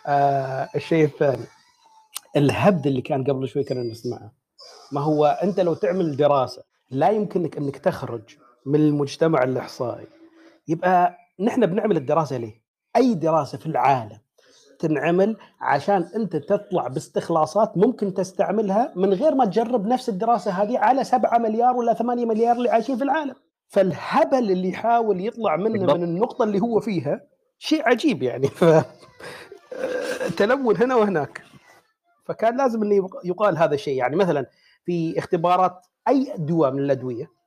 [0.06, 1.44] آه الشيء الثاني
[2.36, 4.32] الهبد اللي كان قبل شوي كنا نسمعه.
[4.92, 8.22] ما هو أنت لو تعمل دراسة لا يمكنك أنك تخرج
[8.66, 10.06] من المجتمع الإحصائي.
[10.68, 12.62] يبقى نحن بنعمل الدراسة ليه؟
[12.96, 14.18] أي دراسة في العالم
[14.78, 21.04] تنعمل عشان أنت تطلع باستخلاصات ممكن تستعملها من غير ما تجرب نفس الدراسة هذه على
[21.04, 23.34] 7 مليار ولا 8 مليار اللي عايشين في العالم.
[23.68, 27.20] فالهبل اللي يحاول يطلع منه من النقطة اللي هو فيها
[27.58, 28.48] شيء عجيب يعني.
[28.48, 28.64] ف
[30.38, 31.42] تلون هنا وهناك.
[32.24, 33.98] فكان لازم إنه يقال هذا الشيء.
[33.98, 34.46] يعني مثلا
[34.84, 37.37] في اختبارات أي دواء من الأدوية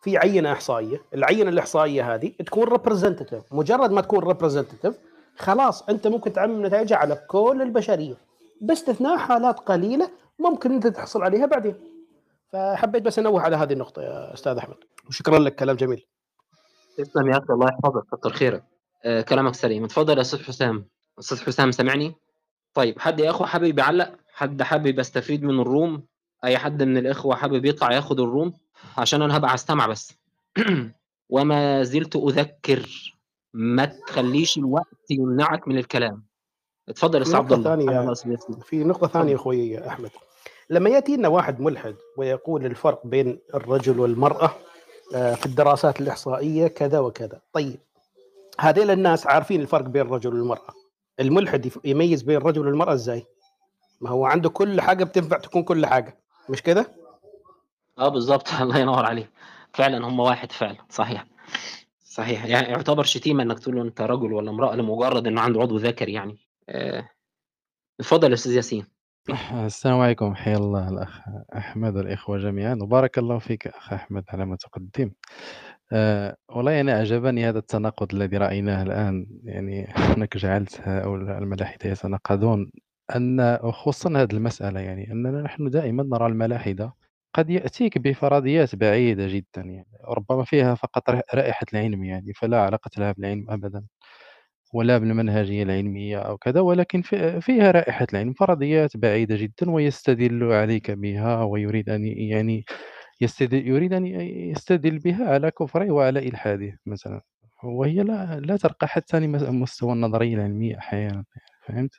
[0.00, 4.98] في عينة إحصائية، العينة الاحصائيه هذه تكون representative، مجرد ما تكون representative
[5.36, 8.14] خلاص أنت ممكن تعمم نتائجها على كل البشرية
[8.60, 11.74] باستثناء حالات قليلة ممكن أنت تحصل عليها بعدين.
[12.52, 14.76] فحبيت بس أنوه على هذه النقطة يا أستاذ أحمد
[15.08, 16.06] وشكرا لك كلام جميل.
[16.96, 18.64] تسلم يا أخي الله يحفظك كثر خيرك.
[19.04, 20.84] آه كلامك سليم، اتفضل يا أستاذ حسام.
[21.18, 22.14] أستاذ حسام سامعني؟
[22.74, 26.02] طيب حد يا اخو حابب يعلق؟ حد حابب يستفيد من الروم؟
[26.44, 28.52] أي حد من الإخوة حابب يطلع ياخد الروم؟
[28.98, 30.12] عشان أنا هبقى استمع بس.
[31.30, 33.12] وما زلت أذكر
[33.54, 36.24] ما تخليش الوقت يمنعك من الكلام.
[36.88, 37.64] اتفضل يا أستاذ عبد الله
[38.62, 40.10] في نقطة ثانية أخوي يا أحمد.
[40.70, 44.50] لما ياتي لنا واحد ملحد ويقول الفرق بين الرجل والمرأة
[45.12, 47.40] في الدراسات الإحصائية كذا وكذا.
[47.52, 47.80] طيب
[48.60, 50.74] هذيل الناس عارفين الفرق بين الرجل والمرأة.
[51.20, 53.26] الملحد يميز بين الرجل والمرأة إزاي؟
[54.00, 56.18] ما هو عنده كل حاجة بتنفع تكون كل حاجة.
[56.48, 56.97] مش كده؟
[57.98, 59.30] آه بالظبط الله ينور عليك.
[59.74, 61.26] فعلا هم واحد فعلا صحيح.
[62.04, 62.44] صحيح.
[62.44, 66.12] يعني يعتبر شتيمة إنك تقول له أنت رجل ولا امرأة لمجرد إنه عنده عضو ذكري
[66.12, 66.38] يعني.
[66.68, 67.08] آه.
[68.00, 68.86] اتفضل يا أستاذ ياسين.
[69.66, 70.34] السلام عليكم.
[70.34, 71.20] حيا الله الأخ
[71.56, 72.78] أحمد والإخوة جميعا.
[72.82, 75.10] وبارك الله فيك أخ أحمد على ما تقدم.
[75.92, 79.26] أه والله يعني أعجبني هذا التناقض الذي رأيناه الآن.
[79.44, 82.70] يعني انك جعلت هؤلاء الملاحدة يتناقضون
[83.16, 86.94] أن خصوصا هذه المسألة يعني أننا نحن دائما نرى الملاحدة
[87.38, 93.12] قد يأتيك بفرضيات بعيدة جدًا يعني، ربما فيها فقط رائحة العلم يعني، فلا علاقة لها
[93.12, 93.84] بالعلم أبدًا،
[94.74, 97.02] ولا بالمنهجية العلمية أو كذا، ولكن
[97.42, 102.64] فيها رائحة العلم، فرضيات بعيدة جدًا ويستدل عليك بها ويريد أن يعني
[103.20, 107.22] يستدل يريد أن يستدل بها على كفره وعلى إلحاده مثلًا،
[107.64, 111.24] وهي لا لا ترقى حتى لمستوى النظرية العلمية أحيانًا
[111.68, 111.90] فهمت؟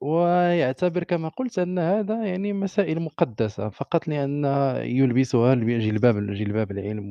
[0.00, 4.44] ويعتبر كما قلت أن هذا يعني مسائل مقدسة فقط لأن
[4.84, 7.10] يلبسها جلباب جلباب العلم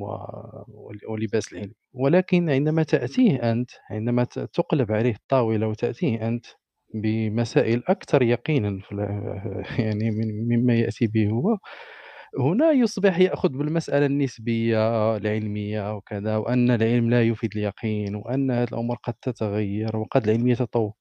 [1.08, 6.46] ولباس العلم ولكن عندما تأتيه أنت عندما تقلب عليه الطاولة وتأتيه أنت
[6.94, 8.80] بمسائل أكثر يقينا
[9.78, 10.10] يعني
[10.48, 11.58] مما يأتي به هو
[12.38, 18.96] هنا يصبح يأخذ بالمسألة النسبية العلمية وكذا وأن العلم لا يفيد اليقين وأن هذه الأمور
[18.96, 20.92] قد تتغير وقد العلم يتطور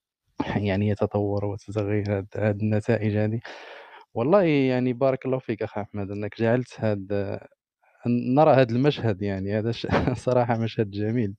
[0.56, 3.40] يعني يتطور وتتغير هاد النتائج هذه
[4.14, 7.40] والله يعني بارك الله فيك أخ أحمد أنك جعلت هاد
[8.08, 9.60] نرى هذا المشهد يعني.
[9.60, 9.88] هذا ش-
[10.26, 11.36] صراحة مشهد جميل.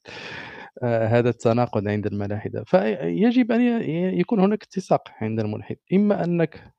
[0.83, 2.65] آه، هذا التناقض عند الملاحدة.
[2.67, 6.73] فيجب ي- يكون هناك اتساق عند الملحد إما أنك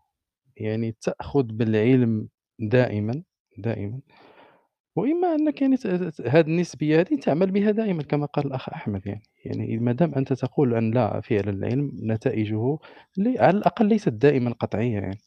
[0.57, 2.27] يعني تأخذ بالعلم
[2.59, 3.23] دائما
[3.57, 3.99] دائما
[4.95, 5.75] وإما أنك يعني
[6.27, 9.23] هذه النسبية هذه تعمل بها دائما كما قال الأخ أحمد يعني.
[9.45, 12.77] يعني ما دام أنت تقول أن لا فعلا العلم نتائجه
[13.19, 15.17] على الأقل ليست دائما قطعية يعني.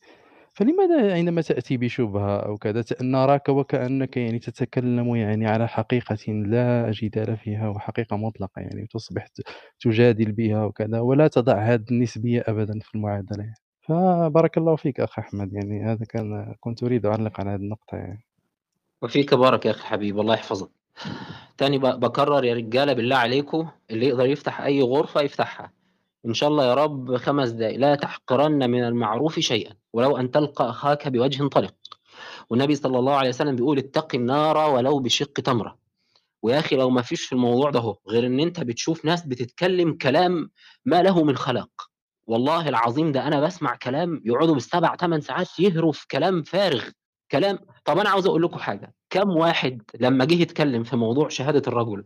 [0.55, 7.37] فلماذا عندما تأتي بشبهة أو كذا نراك وكأنك يعني تتكلم يعني على حقيقة لا جدال
[7.37, 9.27] فيها وحقيقة مطلقة يعني تصبح
[9.81, 13.55] تجادل بها وكذا ولا تضع هذه النسبية أبدا في المعادلة يعني.
[13.89, 18.26] فبارك الله فيك أخ أحمد يعني هذا كان كنت أريد أعلق على هذه النقطة يعني.
[19.03, 20.71] وفيك بارك يا أخي حبيبي الله يحفظك.
[21.59, 25.73] تاني بكرر يا رجالة بالله عليكم اللي يقدر يفتح أي غرفة يفتحها.
[26.27, 30.71] إن شاء الله يا رب خمس دقائق لا تحقرن من المعروف شيئا ولو أن تلقى
[30.71, 31.75] أخاك بوجه طلق.
[32.51, 35.79] والنبي صلى الله عليه وسلم بيقول اتق النار ولو بشق تمرة.
[36.43, 39.93] ويا أخي لو ما فيش في الموضوع ده هو غير إن أنت بتشوف ناس بتتكلم
[39.93, 40.51] كلام
[40.85, 41.71] ما له من خلاق.
[42.27, 46.85] والله العظيم ده أنا بسمع كلام يقعدوا بالسبع ثمان ساعات يهروا في كلام فارغ.
[47.31, 51.63] كلام طب أنا عاوز أقول لكم حاجة كم واحد لما جه يتكلم في موضوع شهادة
[51.67, 52.05] الرجل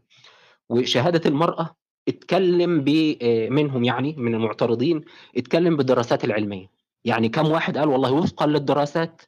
[0.68, 1.76] وشهادة المرأة
[2.08, 2.84] اتكلم
[3.22, 5.00] آه، منهم يعني من المعترضين
[5.36, 6.70] اتكلم بالدراسات العلمية.
[7.04, 9.22] يعني كم واحد قال والله وفقا للدراسات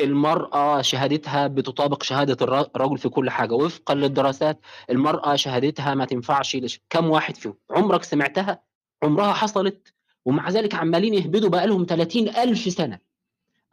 [0.00, 4.60] المرأة شهادتها بتطابق شهادة الر- الرجل في كل حاجة وفقا للدراسات
[4.90, 6.80] المرأة شهادتها ما تنفعش لش...
[6.90, 8.62] كم واحد فيهم؟ عمرك سمعتها؟
[9.02, 12.98] عمرها حصلت؟ ومع ذلك عمالين يهبدوا بقالهم 30 ألف سنة.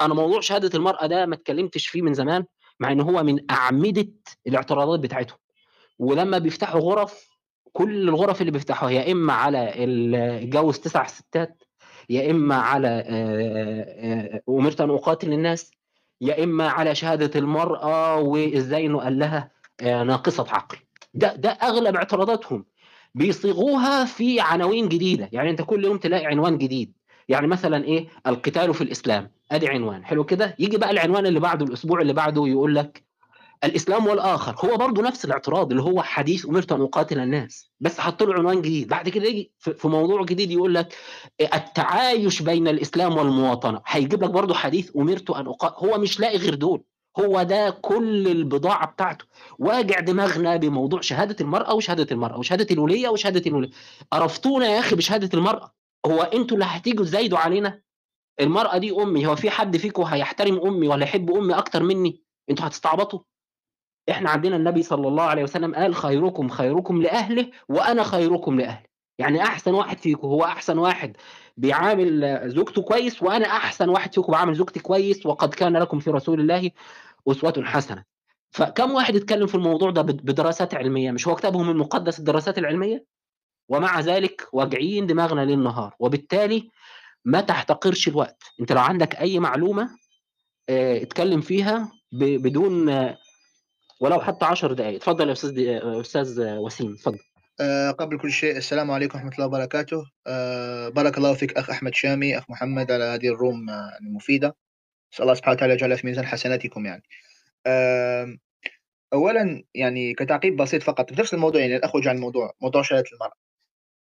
[0.05, 2.45] أنا موضوع شهادة المرأة ده ما اتكلمتش فيه من زمان
[2.79, 4.07] مع إن هو من أعمدة
[4.47, 5.37] الاعتراضات بتاعتهم.
[5.99, 7.29] ولما بيفتحوا غرف
[7.73, 11.63] كل الغرف اللي بيفتحوها يا إما على الجوز تسع ستات
[12.09, 12.87] يا إما على
[14.49, 15.71] أمرت أن أقاتل الناس
[16.21, 20.77] يا إما على شهادة المرأة وإزاي إنه قال لها ناقصة عقل.
[21.13, 22.65] ده ده أغلب اعتراضاتهم.
[23.15, 25.29] بيصيغوها في عناوين جديدة.
[25.31, 26.93] يعني أنت كل يوم تلاقي عنوان جديد.
[27.29, 29.31] يعني مثلا إيه؟ القتال في الإسلام.
[29.51, 30.05] آدي عنوان.
[30.05, 33.03] حلو كده؟ يجي بقى العنوان اللي بعده الأسبوع اللي بعده يقول لك
[33.63, 34.55] الإسلام والآخر.
[34.69, 38.61] هو برضه نفس الاعتراض اللي هو حديث امرت ان اقاتل الناس بس حط له عنوان
[38.61, 38.87] جديد.
[38.87, 40.95] بعد كده يجي في موضوع جديد يقول لك
[41.41, 43.81] التعايش بين الإسلام والمواطنة.
[43.87, 46.83] هيجيب لك برضه حديث امرت ان اقاتل هو مش لاقي غير دول.
[47.19, 49.25] هو ده كل البضاعة بتاعته.
[49.59, 53.69] واجع دماغنا بموضوع شهادة المرأة وشهادة المرأة وشهادة الولية وشهادة الولية.
[54.13, 55.73] عرفتونا يا أخي بشهادة المرأة؟
[56.05, 57.81] هو أنتوا اللي هتيجوا تزايدوا علينا؟
[58.39, 62.67] المرأة دي أمي هو في حد فيكم هيحترم أمي ولا يحب أمي أكتر مني؟ أنتوا
[62.67, 63.19] هتستعبطوا.
[64.09, 68.87] إحنا عندنا النبي صلى الله عليه وسلم قال خيركم خيركم لأهله وأنا خيركم لأهلي.
[69.19, 71.17] يعني أحسن واحد فيكم هو أحسن واحد
[71.57, 76.39] بيعامل زوجته كويس وأنا أحسن واحد فيكم بعامل زوجتي كويس وقد كان لكم في رسول
[76.39, 76.71] الله
[77.27, 78.03] أسوة حسنة.
[78.51, 83.05] فكم واحد اتكلم في الموضوع ده بد- بدراسات علمية؟ مش هو كتابهم المقدس الدراسات العلمية؟
[83.69, 86.69] ومع ذلك واجعين دماغنا ليل نهار وبالتالي
[87.25, 88.43] ما تحتقرش الوقت.
[88.61, 89.89] انت لو عندك أي معلومة
[90.69, 93.17] آه، اتكلم فيها بدون آه،
[94.01, 96.93] ولو حتى 10 دقائق اتفضل يا أستاذ دي- أستاذ وسيم.
[96.93, 97.19] اتفضل.
[97.61, 100.03] آه، قبل كل شيء السلام عليكم ورحمة الله وبركاته.
[100.27, 104.55] آه، بارك الله فيك أخ أحمد شامي أخ محمد على هذه الروم آه، المفيدة.
[105.13, 107.03] نسأل الله سبحانه وتعالى يجعلها في ميزان حسناتكم يعني.
[107.65, 108.37] آه،
[109.13, 111.11] أولا يعني كتعقيب بسيط فقط.
[111.11, 113.37] نفس الموضوع يعني الأخ عن الموضوع موضوع شهادة المرأة.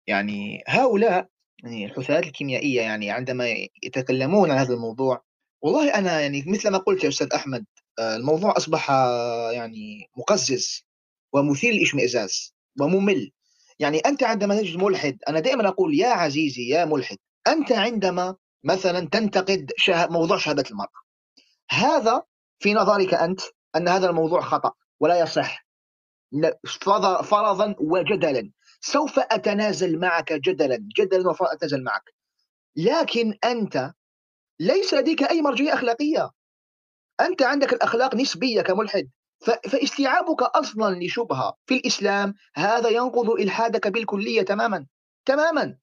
[0.07, 1.29] يعني هؤلاء
[1.63, 3.47] يعني الحثالات الكيميائية يعني عندما
[3.83, 5.23] يتكلمون عن هذا الموضوع
[5.63, 7.65] والله أنا يعني مثل ما قلت يا أستاذ أحمد
[7.99, 10.85] آه، الموضوع أصبح آه، يعني مقزز
[11.33, 13.33] ومثير للإشمئزاز وممل.
[13.79, 19.09] يعني أنت عندما تجد ملحد أنا دائما أقول يا عزيزي يا ملحد أنت عندما مثلا
[19.09, 20.07] تنتقد شه...
[20.07, 21.01] موضوع شهادة المرأة
[21.71, 22.23] هذا
[22.59, 23.41] في نظرك أنت
[23.77, 25.67] أن هذا الموضوع خطأ ولا يصح؟
[27.23, 28.51] فرضا وجدلا.
[28.81, 32.15] سوف أتنازل معك جدلا جدلا وفرضا أتنازل معك.
[32.77, 33.93] لكن أنت
[34.61, 36.31] ليس لديك أي مرجعية أخلاقية.
[37.21, 39.11] أنت عندك الأخلاق نسبية كملحد.
[39.41, 44.87] فاستيعابك أصلا لشبهة في الإسلام هذا ينقض إلحادك بالكلية تماما
[45.25, 45.77] تماما.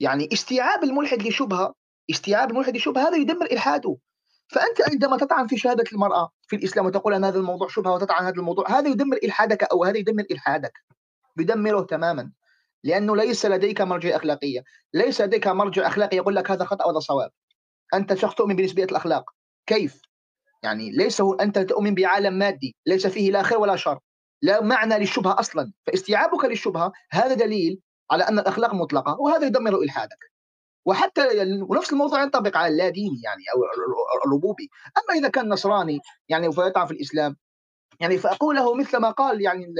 [0.00, 1.74] يعني استيعاب الملحد لشبهة
[2.10, 3.96] استيعاب الملحد لشبهة هذا يدمر إلحاده.
[4.48, 8.36] فأنت عندما تطعن في شهادة المرأة في الإسلام وتقول أن هذا الموضوع شبهة وتطعن هذا
[8.36, 10.72] الموضوع هذا يدمر إلحادك أو هذا يدمر إلحادك.
[11.40, 12.32] يدمره تماما.
[12.84, 14.64] لأنه ليس لديك مرجع أخلاقية.
[14.94, 17.30] ليس لديك مرجع أخلاقي يقول لك هذا خطأ وهذا صواب.
[17.94, 19.30] أنت شخص تؤمن بنسبية الأخلاق.
[19.66, 20.02] كيف؟
[20.62, 23.98] يعني ليس هو أنت تؤمن بعالم مادي ليس فيه لا خير ولا شر.
[24.42, 25.72] لا معنى للشبهة أصلا.
[25.86, 27.80] فاستيعابك للشبهة هذا دليل
[28.10, 30.18] على أن الأخلاق مطلقة وهذا يدمر إلحادك.
[30.86, 31.22] وحتى
[31.68, 33.64] ونفس الموضوع ينطبق على اللاديني يعني أو
[34.26, 34.68] الربوبي.
[34.98, 37.36] أما إذا كان نصراني يعني فيطعن في الإسلام
[38.00, 39.74] يعني فأقول له مثل ما قال يعني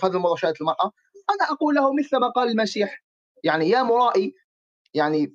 [0.00, 0.92] في هذا الموضوع شهاده المرأة
[1.30, 3.02] أنا أقول له مثل ما قال المسيح
[3.44, 4.34] يعني يا مرائي
[4.94, 5.34] يعني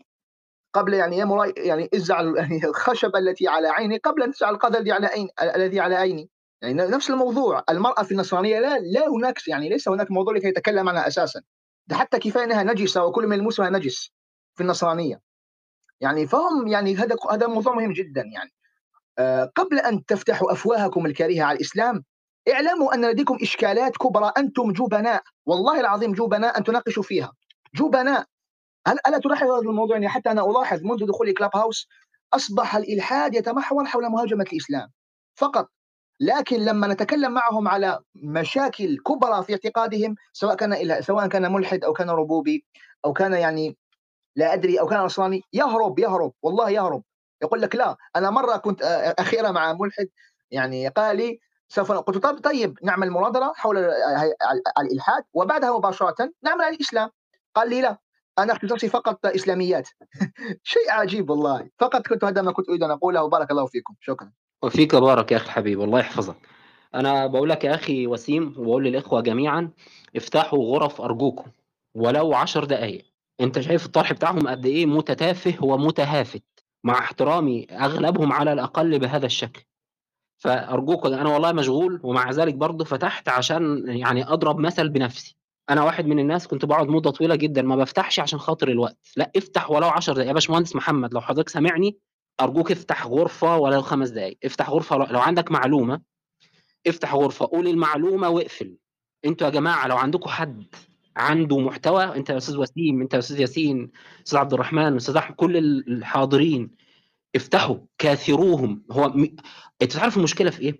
[0.73, 4.91] قبل يعني يا مرائي يعني ازعل يعني الخشبة التي على عيني قبل أن تجعل الذي
[4.91, 6.29] على عين الذي على عيني.
[6.61, 10.89] يعني نفس الموضوع المرأة في النصرانية لا لا هناك يعني ليس هناك موضوع لكي يتكلم
[10.89, 11.41] عنها أساسا.
[11.87, 14.11] ده حتى كفاية إنها نجسة وكل من يلمسها نجس
[14.55, 15.21] في النصرانية.
[16.01, 18.51] يعني فهم يعني هذا هذا موضوع مهم جدا يعني.
[19.55, 22.03] قبل أن تفتحوا أفواهكم الكريهه على الإسلام
[22.51, 25.23] اعلموا أن لديكم إشكالات كبرى أنتم جبناء.
[25.45, 27.33] والله العظيم جبناء أن تناقشوا فيها.
[27.75, 28.25] جبناء.
[28.87, 31.87] هل ألا تلاحظ هذا الموضوع؟ يعني حتى أنا ألاحظ منذ دخولي كلاب هاوس
[32.33, 34.89] أصبح الإلحاد يتمحور حول مهاجمة الإسلام.
[35.35, 35.69] فقط.
[36.19, 41.93] لكن لما نتكلم معهم على مشاكل كبرى في اعتقادهم سواء كان سواء كان ملحد أو
[41.93, 42.65] كان ربوبي
[43.05, 43.77] أو كان يعني
[44.35, 46.33] لا أدري أو كان نصراني يهرب يهرب.
[46.41, 47.03] والله يهرب.
[47.41, 48.81] يقول لك لا أنا مرة كنت
[49.19, 50.07] أخيرا مع ملحد
[50.51, 53.77] يعني قال لي سوف قلت طيب طيب نعمل مناظره حول
[54.79, 57.09] الإلحاد وبعدها مباشرة نعمل على الإسلام.
[57.55, 57.97] قال لي لا
[58.39, 59.89] أنا اختصاصي فقط إسلاميات.
[60.63, 61.69] شيء عجيب والله.
[61.79, 63.93] فقط كنت هذا ما كنت أريد أن أقوله بارك الله فيكم.
[64.01, 64.31] شكرا.
[64.63, 66.37] وفيك بارك يا أخي الحبيب الله يحفظك.
[66.95, 69.71] أنا بقول لك يا أخي وسيم وبقول للإخوة جميعا
[70.15, 71.51] افتحوا غرف أرجوكم
[71.95, 73.05] ولو عشر دقائق
[73.41, 76.56] أنت شايف الطرح بتاعهم قد إيه متتافه ومتهافت.
[76.83, 79.61] مع احترامي أغلبهم على الأقل بهذا الشكل.
[80.37, 85.37] فأرجوك أنا والله مشغول ومع ذلك برضه فتحت عشان يعني أضرب مثل بنفسي.
[85.69, 88.97] أنا واحد من الناس كنت بقعد مدة طويلة جدا ما بفتحش عشان خاطر الوقت.
[89.15, 91.97] لا افتح ولو 10 دقائق يا باشمهندس محمد لو حضرتك سامعني
[92.41, 96.01] أرجوك افتح غرفة ولو خمس دقائق افتح غرفة لو عندك معلومة
[96.87, 97.45] افتح غرفة.
[97.45, 98.77] قول المعلومة واقفل.
[99.25, 100.65] أنتوا يا جماعة لو عندكم حد
[101.17, 102.03] عنده محتوى.
[102.03, 103.91] انت يا أستاذ وسيم انت يا أستاذ ياسين
[104.25, 106.71] أستاذ عبد الرحمن أستاذ أحمد كل الحاضرين
[107.35, 108.83] افتحوا كاثروهم.
[108.91, 109.35] هو م...
[109.81, 110.79] انت تعرف المشكلة في إيه؟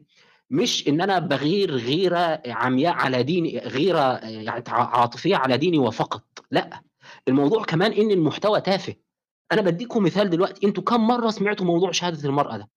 [0.50, 6.46] مش إن أنا بغير غيرة عمياء على ديني غيرة يعني عاطفية على ديني وفقط.
[6.52, 6.82] لا
[7.28, 8.96] الموضوع كمان إن المحتوى تافه.
[9.52, 12.70] أنا بديكم مثال دلوقتي أنتوا كم مرة سمعتوا موضوع شهادة المرأة ده؟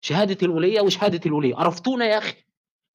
[0.00, 2.34] شهادة الولية وشهادة الوليه عرفتونا يا أخي.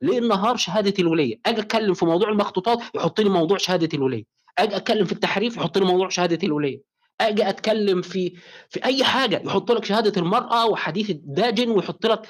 [0.03, 4.23] ليه النهار شهادة الوليه أجي أتكلم في موضوع المخطوطات يحط لي موضوع شهادة الوليه
[4.57, 6.81] أجي أتكلم في التحريف يحط لي موضوع شهادة الوليه
[7.21, 8.33] أجي أتكلم في
[8.69, 12.21] في أي حاجة يحط لك شهادة المرأة وحديث الداجن ويحط لك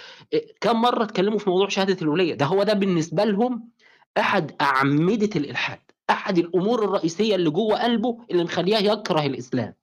[0.61, 3.69] كم مرة اتكلموا في موضوع شهادة الوليه ده هو ده بالنسبة لهم
[4.17, 9.73] أحد أعمدة الإلحاد أحد الأمور الرئيسية اللي جوه قلبه اللي مخليه يكره الإسلام.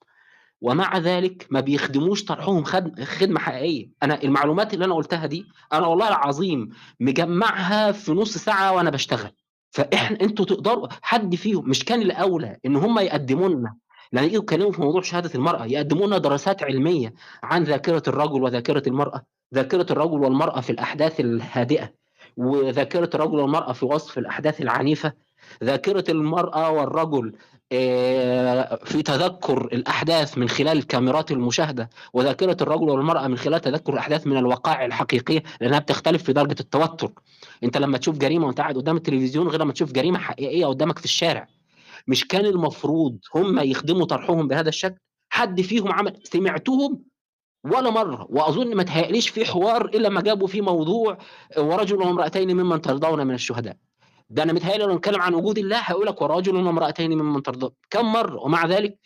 [0.60, 2.64] ومع ذلك ما بيخدموش طرحهم
[3.04, 3.90] خدمة حقيقية.
[4.02, 6.68] أنا المعلومات اللي أنا قلتها دي أنا والله العظيم
[7.00, 9.30] مجمعها في نص ساعة وأنا بشتغل.
[9.70, 13.74] فإحنا أنتوا تقدروا حد فيهم مش كان الأولى إن هم يقدموا لنا
[14.12, 18.82] لما يجوا يتكلموا في موضوع شهادة المرأة يقدموا لنا دراسات علمية عن ذاكرة الرجل وذاكرة
[18.86, 19.22] المرأة
[19.54, 21.92] ذاكرة الرجل والمرأة في الأحداث الهادئة
[22.36, 25.12] وذاكرة الرجل والمرأة في وصف الأحداث العنيفة
[25.64, 27.32] ذاكرة المرأة والرجل
[28.84, 34.36] في تذكر الأحداث من خلال الكاميرات المشاهدة وذاكرة الرجل والمرأة من خلال تذكر الأحداث من
[34.36, 37.12] الوقائع الحقيقيه لأنها بتختلف في درجة التوتر.
[37.64, 41.04] أنت لما تشوف جريمة وأنت قاعد قدام التلفزيون غير لما تشوف جريمة حقيقية قدامك في
[41.04, 41.46] الشارع.
[42.06, 44.96] مش كان المفروض هم يخدموا طرحهم بهذا الشكل؟
[45.30, 47.02] حد فيهم عمل؟ سمعتهم
[47.64, 51.18] ولا مرة وأظن ما تهيأليش في حوار إلا ما جابوا فيه موضوع
[51.58, 53.76] ورجل وامرأتين ممن ترضون من الشهداء.
[54.30, 57.74] ده أنا متهيألي لو نتكلم عن وجود الله هقول لك ورجل وامرأتين ممن ترضى.
[57.90, 58.98] كم مرة ومع ذلك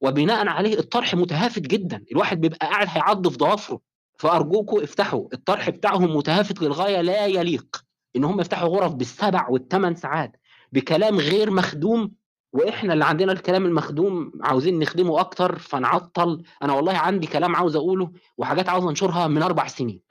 [0.00, 2.04] وبناء عليه الطرح متهافت جدا.
[2.12, 3.80] الواحد بيبقى قاعد هيعض في ضوافره
[4.18, 5.28] فأرجوكوا افتحوا.
[5.32, 7.84] الطرح بتاعهم متهافت للغاية لا يليق
[8.16, 10.36] إن هم يفتحوا غرف بالسبع والثمان ساعات
[10.72, 12.12] بكلام غير مخدوم
[12.52, 16.42] وإحنا اللي عندنا الكلام المخدوم عاوزين نخدمه أكتر فنعطل.
[16.62, 20.09] أنا والله عندي كلام عاوز أقوله وحاجات عاوز أنشرها من أربع سنين.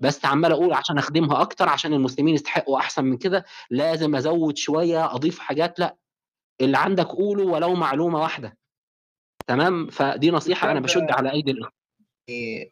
[0.00, 5.14] بس عمال أقول عشان أخدمها أكتر عشان المسلمين يستحقوا أحسن من كده لازم أزود شوية
[5.14, 5.96] أضيف حاجات لأ
[6.60, 8.56] اللي عندك قوله ولو معلومة واحدة.
[9.46, 11.72] تمام؟ فدي نصيحة أنا بشد على أيدي الأخوة.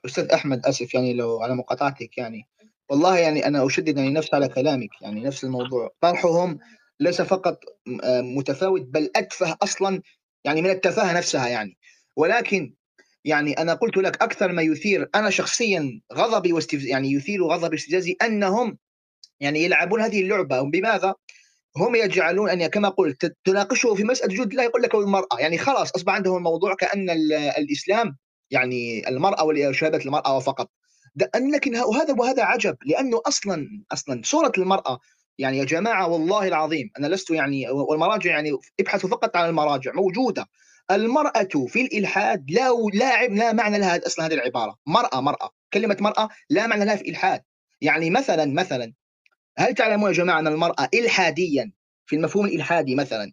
[0.06, 2.48] أستاذ أحمد آسف يعني لو على مقاطعتك يعني.
[2.90, 5.90] والله يعني أنا أشدد يعني نفس على كلامك يعني نفس الموضوع.
[6.00, 6.58] طرحهم
[7.00, 7.60] ليس فقط
[8.36, 10.02] متفاوت بل أتفه أصلا
[10.44, 11.78] يعني من التفاهة نفسها يعني.
[12.16, 12.74] ولكن
[13.24, 18.16] يعني أنا قلت لك أكثر ما يثير أنا شخصيا غضبي واستفز يعني يثير غضبي واستفزازي
[18.22, 18.78] أنهم
[19.40, 20.60] يعني يلعبون هذه اللعبة.
[20.60, 21.14] بماذا؟
[21.76, 25.38] هم يجعلون أن كما قلت تناقشه في مسألة جد لا يقول لك المرأة.
[25.38, 27.10] يعني خلاص أصبح عندهم الموضوع كأن
[27.58, 28.16] الإسلام
[28.50, 30.70] يعني المرأة وشهاده المرأة فقط.
[31.36, 34.98] لكن وهذا وهذا عجب لأنه أصلا أصلا صورة المرأة
[35.38, 40.46] يعني يا جماعة والله العظيم أنا لست يعني والمراجع يعني ابحثوا فقط عن المراجع موجودة.
[40.90, 44.76] المرأة في الإلحاد لا لا لا معنى لها أصلا هذه العبارة.
[44.86, 45.50] مرأة مرأة.
[45.72, 47.42] كلمة مرأة لا معنى لها في الإلحاد.
[47.80, 48.92] يعني مثلا مثلا
[49.58, 51.72] هل تعلمون يا جماعة أن المرأة إلحاديا
[52.06, 53.32] في المفهوم الإلحادي مثلا؟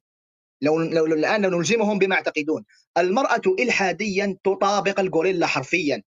[0.62, 2.66] لو لو الآن لو نلزمهم بما يعتقدون.
[2.98, 6.04] المرأة إلحاديا تطابق الغوريلا حرفيا.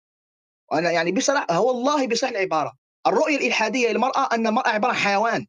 [0.73, 2.73] وأنا يعني بصراحة والله بصح العبارة.
[3.07, 5.47] الرؤية الإلحادية للمرأة أن المرأة عبارة عن حيوان.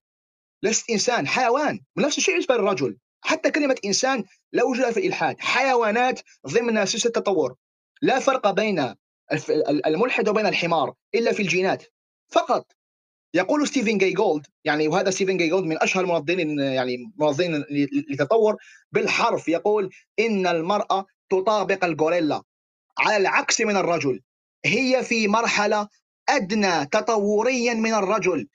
[0.63, 1.79] ليست إنسان حيوان.
[1.97, 2.97] ونفس الشيء بالنسبة للرجل.
[3.21, 5.35] حتى كلمة إنسان لا وجود في الإلحاد.
[5.39, 7.55] حيوانات ضمن سلسلة التطور.
[8.01, 8.95] لا فرق بين
[9.85, 11.83] الملحد وبين الحمار إلا في الجينات.
[12.29, 12.71] فقط.
[13.33, 17.65] يقول ستيفن جاي جولد يعني وهذا ستيفن جاي جولد من أشهر المنظرين يعني منظرين
[18.09, 18.57] للتطور
[18.91, 22.41] بالحرف يقول إن المرأة تطابق الغوريلا.
[22.97, 24.21] على العكس من الرجل.
[24.65, 25.87] هي في مرحلة
[26.29, 28.47] أدنى تطوريا من الرجل.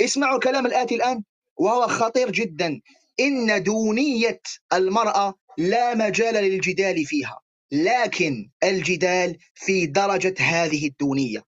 [0.00, 1.22] اسمعوا الكلام الآتي الآن
[1.56, 2.80] وهو خطير جدا.
[3.20, 4.40] إن دونية
[4.72, 7.40] المرأة لا مجال للجدال فيها
[7.72, 11.44] لكن الجدال في درجة هذه الدونية.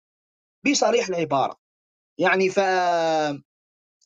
[0.66, 1.58] بصريح العبارة
[2.18, 2.60] يعني ف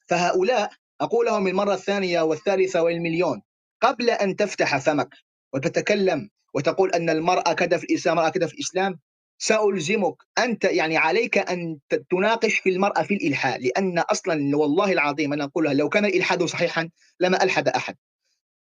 [0.08, 3.42] فهؤلاء أقول لهم المرة الثانية والثالثة والمليون
[3.82, 5.16] قبل أن تفتح فمك
[5.54, 9.00] وتتكلم وتقول أن المرأة كذا في الإسلام المرأة كذا في الإسلام
[9.42, 11.78] سألزمك أنت يعني عليك أن
[12.10, 16.90] تناقش في المرأة في الإلحاد لأن أصلا والله العظيم أنا أقولها لو كان الإلحاد صحيحا
[17.20, 17.96] لما ألحد أحد.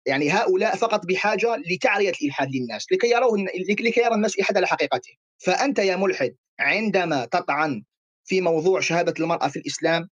[0.06, 3.38] يعني هؤلاء فقط بحاجة لتعرية الإلحاد للناس لكي يروا
[3.80, 5.12] لكي يرى الناس إلحاد على حقيقته.
[5.38, 7.82] فأنت يا ملحد عندما تطعن
[8.24, 10.08] في موضوع شهادة المرأة في الإسلام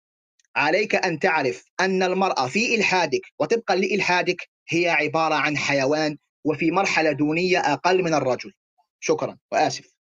[0.55, 7.11] عليك أن تعرف أن المرأة في إلحادك وطبقا لإلحادك هي عبارة عن حيوان وفي مرحلة
[7.11, 8.53] دونية أقل من الرجل.
[8.99, 9.87] شكرا وآسف.